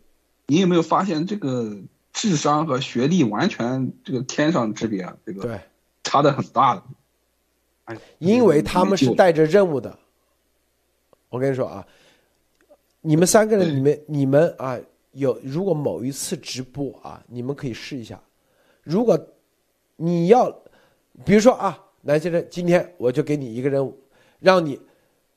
[0.46, 1.78] 你有没有发现这个
[2.12, 5.16] 智商和学历完全这个天上之别啊？
[5.26, 5.60] 这个对，
[6.04, 6.84] 差的很大的。
[7.86, 9.98] 哎，因为他们是带着任务的。
[11.28, 11.84] 我跟你说啊，
[13.00, 14.78] 你们三个人，你们你们啊，
[15.12, 18.20] 有如果某一次直播啊，你们可以试一下。
[18.82, 19.18] 如果
[19.96, 20.50] 你要，
[21.24, 23.98] 比如说啊，南先生，今天我就给你一个任务，
[24.38, 24.78] 让你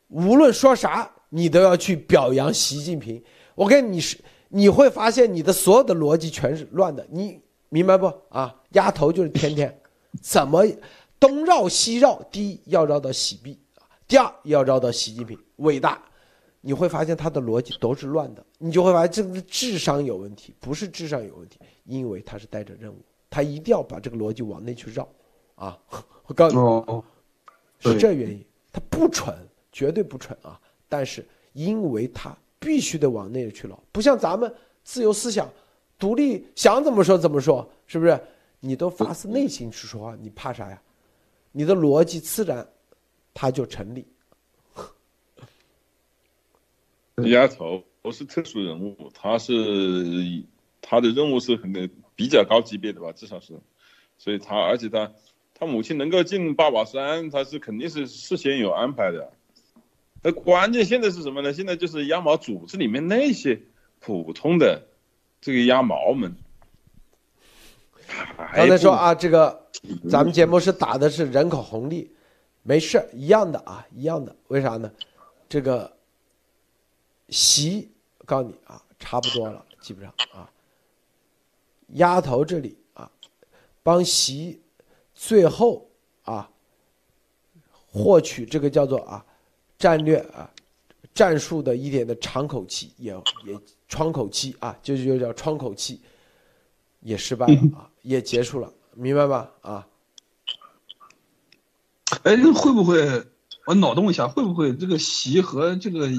[0.10, 3.22] 无论说啥，你都要去表扬习近平。
[3.56, 4.18] 我跟你是，
[4.50, 7.39] 你会发现你的所有的逻辑全是乱的，你
[7.70, 8.56] 明白不啊？
[8.72, 9.76] 丫头就是天天
[10.22, 10.66] 怎么
[11.20, 13.59] 东绕西绕，第一要绕到洗币，
[14.07, 15.38] 第二要绕到习近平。
[15.57, 16.01] 伟大，
[16.61, 22.97] 你会发现他的逻辑都是乱的，你就会发现这个智商有问题，不是智商有问题，因为他是带着任务，
[23.30, 25.07] 他一定要把这个逻辑往内去绕，
[25.55, 25.78] 啊，
[26.26, 27.03] 我告诉你，哦，
[27.80, 29.36] 是这原因，他不蠢，
[29.72, 34.53] 绝对不蠢啊，但是因为他必须得往内去绕，不像咱们
[34.84, 35.49] 自由思想、
[35.97, 38.17] 独立想怎么说怎么说，是不是？
[38.61, 40.82] 你都发自内心去说话，你怕啥呀？
[41.52, 42.68] 你的逻辑自然
[43.34, 44.06] 它就成立。
[47.26, 50.43] 丫头不是特殊人物，他是
[50.82, 51.74] 他的任务是很
[52.16, 53.60] 比较高级别的吧，至少是，
[54.18, 55.12] 所以他而且他
[55.54, 59.34] 他母亲能够进八宝山，他是肯定是事先有安排的。
[60.22, 61.54] 那关键现在是什么呢？
[61.54, 63.62] 现在就是鸭毛组织里面那些
[64.00, 64.88] 普通的
[65.41, 66.36] 这个鸭毛们，
[68.54, 69.68] 刚才说啊，这个
[70.09, 72.11] 咱们节目是打的是人口红利，
[72.63, 74.36] 没事一样的啊，一样的。
[74.49, 74.91] 为啥呢？
[75.47, 75.91] 这个
[77.30, 77.89] 习，
[78.25, 80.51] 告诉你啊，差不多了，基本上啊。
[81.93, 83.09] 丫头这里啊，
[83.82, 84.61] 帮习
[85.15, 85.89] 最后
[86.23, 86.49] 啊
[87.71, 89.25] 获取这个叫做啊
[89.77, 90.51] 战略啊
[91.13, 93.11] 战术的一点的长口气，也
[93.45, 95.99] 也窗口期啊，就就叫窗口期，
[96.99, 98.71] 也失败了啊，也结束了，
[99.02, 99.50] 明白吧？
[99.62, 99.88] 啊，
[102.24, 103.26] 哎，那会不会
[103.66, 106.10] 我脑洞一下，会不会这个席和这个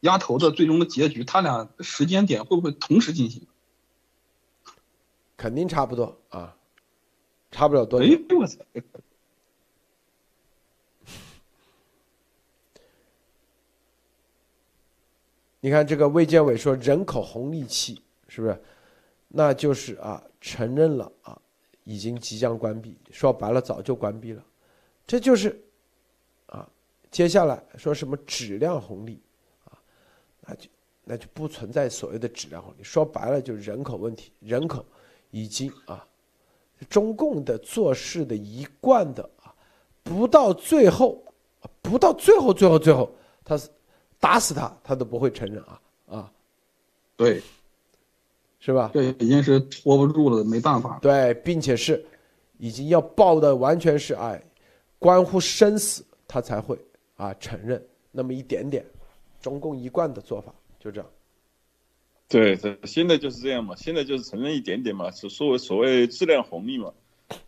[0.00, 3.46] 丫头的最终的结局，他俩时间点会不会同时进行？
[5.36, 6.56] 肯定差不多啊，
[7.50, 8.06] 差不了多久。
[8.06, 8.58] 哎，我操！
[15.60, 18.62] 你看这个卫健委说人口红利期是不是？
[19.28, 21.38] 那就是啊，承认了啊，
[21.84, 24.44] 已经即将关闭，说白了早就关闭了，
[25.06, 25.62] 这就是
[26.46, 26.68] 啊，
[27.10, 29.20] 接下来说什么质量红利
[29.64, 29.78] 啊，
[30.40, 30.68] 那就
[31.04, 34.84] 那就不存在所谓的质量红利，说白了就是人口问题，人口
[35.30, 36.06] 已经啊，
[36.88, 39.54] 中共的做事的一贯的啊，
[40.02, 41.22] 不到最后，
[41.80, 43.10] 不到最后最后最后，
[43.44, 43.68] 他是。
[44.22, 46.32] 打死他，他都不会承认啊啊，
[47.16, 47.42] 对，
[48.64, 48.90] 是吧？
[48.92, 51.00] 对已经是拖不住了，没办法。
[51.02, 52.04] 对，并且是
[52.58, 54.40] 已经要报的完全是哎，
[55.00, 56.78] 关乎生死，他才会
[57.16, 58.86] 啊承认那么一点点，
[59.40, 61.10] 中共一贯的做法就这样。
[62.28, 66.92] 对对，现在就是这样嘛，现在就是承认一点点嘛，是所谓所谓质量红利嘛。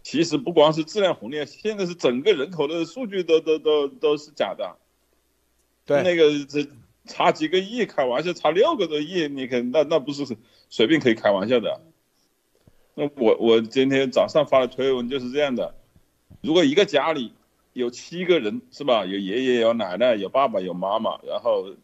[0.03, 4.77] 其实不光是质量红利，现在是整个人口的数据都都都都是假的。
[5.87, 6.67] 对，那个这
[7.07, 10.27] 差几个亿，开玩笑，差六个多亿，你看那那不是
[10.69, 11.81] 随便可以开玩笑的。
[12.95, 15.75] 那我我今天早上发的推文就是这样的：
[16.43, 17.33] 如果一个家里
[17.73, 19.05] 有七个人，是吧？
[19.05, 21.75] 有爷爷、有奶奶、有爸爸、有妈妈，然后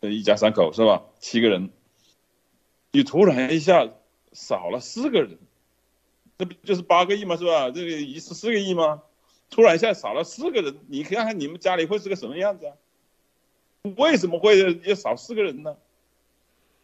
[0.00, 1.04] 一家三口，是吧？
[1.20, 1.70] 七个人，
[2.92, 3.88] 你突然一下
[4.32, 5.38] 少了四个人，
[6.36, 7.36] 那不就是八个亿吗？
[7.36, 7.70] 是吧？
[7.70, 9.02] 这个一十四个亿吗？
[9.48, 12.74] 突然一下少了四个人，你看看你们家里会是个什么样子啊？
[13.96, 15.76] 为什么会要少四个人呢？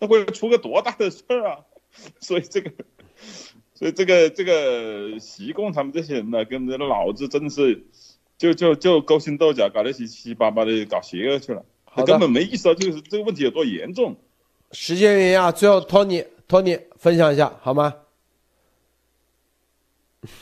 [0.02, 1.60] 那会出个多大的事儿啊？
[2.18, 2.72] 所以这个。
[3.74, 7.82] 所以这个这个习共他们这些人呢，跟这脑子真的是，
[8.38, 14.14] 就就就勾心斗角，搞得七七八八的搞邪恶去了，他根本没意识到这个这个问题有多严重。
[14.70, 17.94] 时间原因啊，最后托尼托尼分享一下好吗？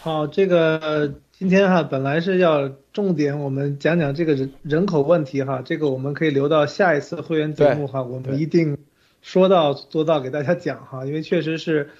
[0.00, 8.76] 好，这个今天哈本来是要重点我们讲讲这个人人口问题哈，这个我们可以留到下一次会员节目哈，我们一定
[9.22, 11.90] 说到做到给大家讲哈，因为确实是。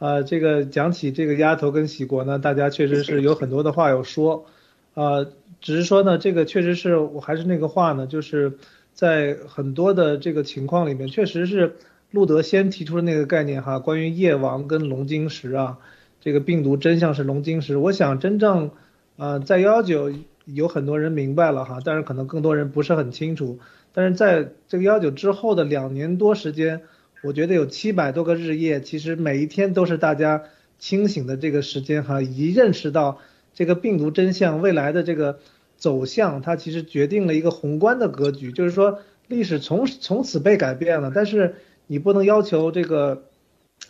[0.00, 4.46] 啊，这个讲起这个丫头跟喜国呢，大家确实是有很多的话要说，
[4.94, 5.26] 啊，
[5.60, 8.58] 只是说呢，这个确实是我还是那个话呢，就是
[8.92, 11.74] 在很多的这个情况里面，确实是
[12.12, 15.78] 路德先提出的那个概念哈，关于夜王跟龙晶石啊，
[16.20, 18.70] 这个病毒真相是龙晶石，我想真正，
[19.16, 20.12] 呃，在幺幺九
[20.54, 23.58] 有很多人明白了哈，但是可能更多人不是很清楚，
[23.92, 26.82] 但是在这个幺九之后的两年多时间。
[27.20, 30.44] 我觉得有七百多个日夜，其实每一天都是大家
[30.78, 33.18] 清醒的这个时间哈，以及认识到
[33.54, 35.40] 这个病毒真相未来的这个
[35.76, 41.10] 走向，它其实决定了一个宏观的格局，就是说历史从从此被改变了。
[41.12, 41.56] 但是
[41.88, 43.24] 你不能要求这个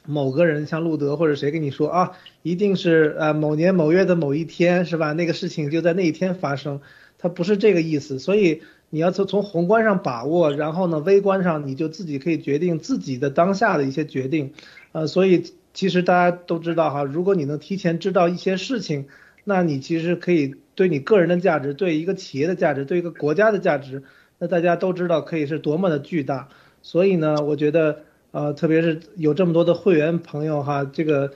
[0.08, 5.12] 某个人像路德或者谁跟你说啊，一定是呃某年某月的某一天是吧？
[5.12, 6.80] 那个事情就在那一天发生，
[7.18, 8.62] 它不是这个意思，所以。
[8.90, 14.54] 你要从从宏观上把握，然后呢，微观上你就自己可以决定自己的当下的一些决定，
[14.92, 15.44] 呃，所以
[15.74, 19.04] 其实大家都知道哈，如果你能提前知道一些事情，
[19.44, 24.04] 那你其实可以对你个人的价值、对一个企业的价值、对一个国家的价值，
[24.38, 26.48] 那大家都知道可以是多么的巨大。
[26.80, 31.32] 所以呢，我觉得呃，特别是有这么多的会员朋友哈，这个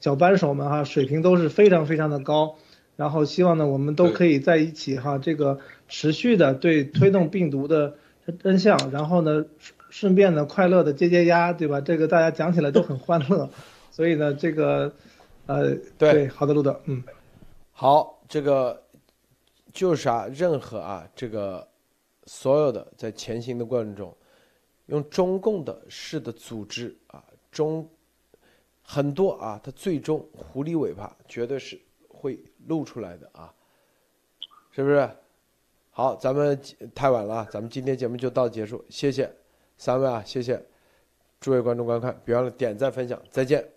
[0.00, 2.56] 小扳手们哈，水平都是非常非常的高。
[2.96, 7.96] 然后希望呢，我们都可以在一起哈，这个持续的对推动病毒的
[8.42, 9.44] 真相，然后呢，
[9.90, 11.82] 顺便呢快乐的解解压，对吧？
[11.82, 13.50] 这个大家讲起来都很欢乐，
[13.92, 14.94] 所以呢，这个，
[15.44, 17.02] 呃，对，好的，路德，嗯，
[17.70, 18.82] 好，这个
[19.74, 21.68] 就是啊，任何啊，这个
[22.24, 24.16] 所有的在前行的过程中，
[24.86, 27.88] 用中共的式的组织啊，中
[28.82, 31.80] 很多啊，它最终狐狸尾巴绝对是。
[32.18, 33.52] 会露出来的啊，
[34.72, 35.08] 是不是？
[35.90, 36.58] 好，咱们
[36.94, 39.30] 太晚了，咱们今天节目就到结束，谢谢
[39.76, 40.60] 三位啊，谢谢
[41.38, 43.75] 诸位观众观看，别忘了点赞分享，再见。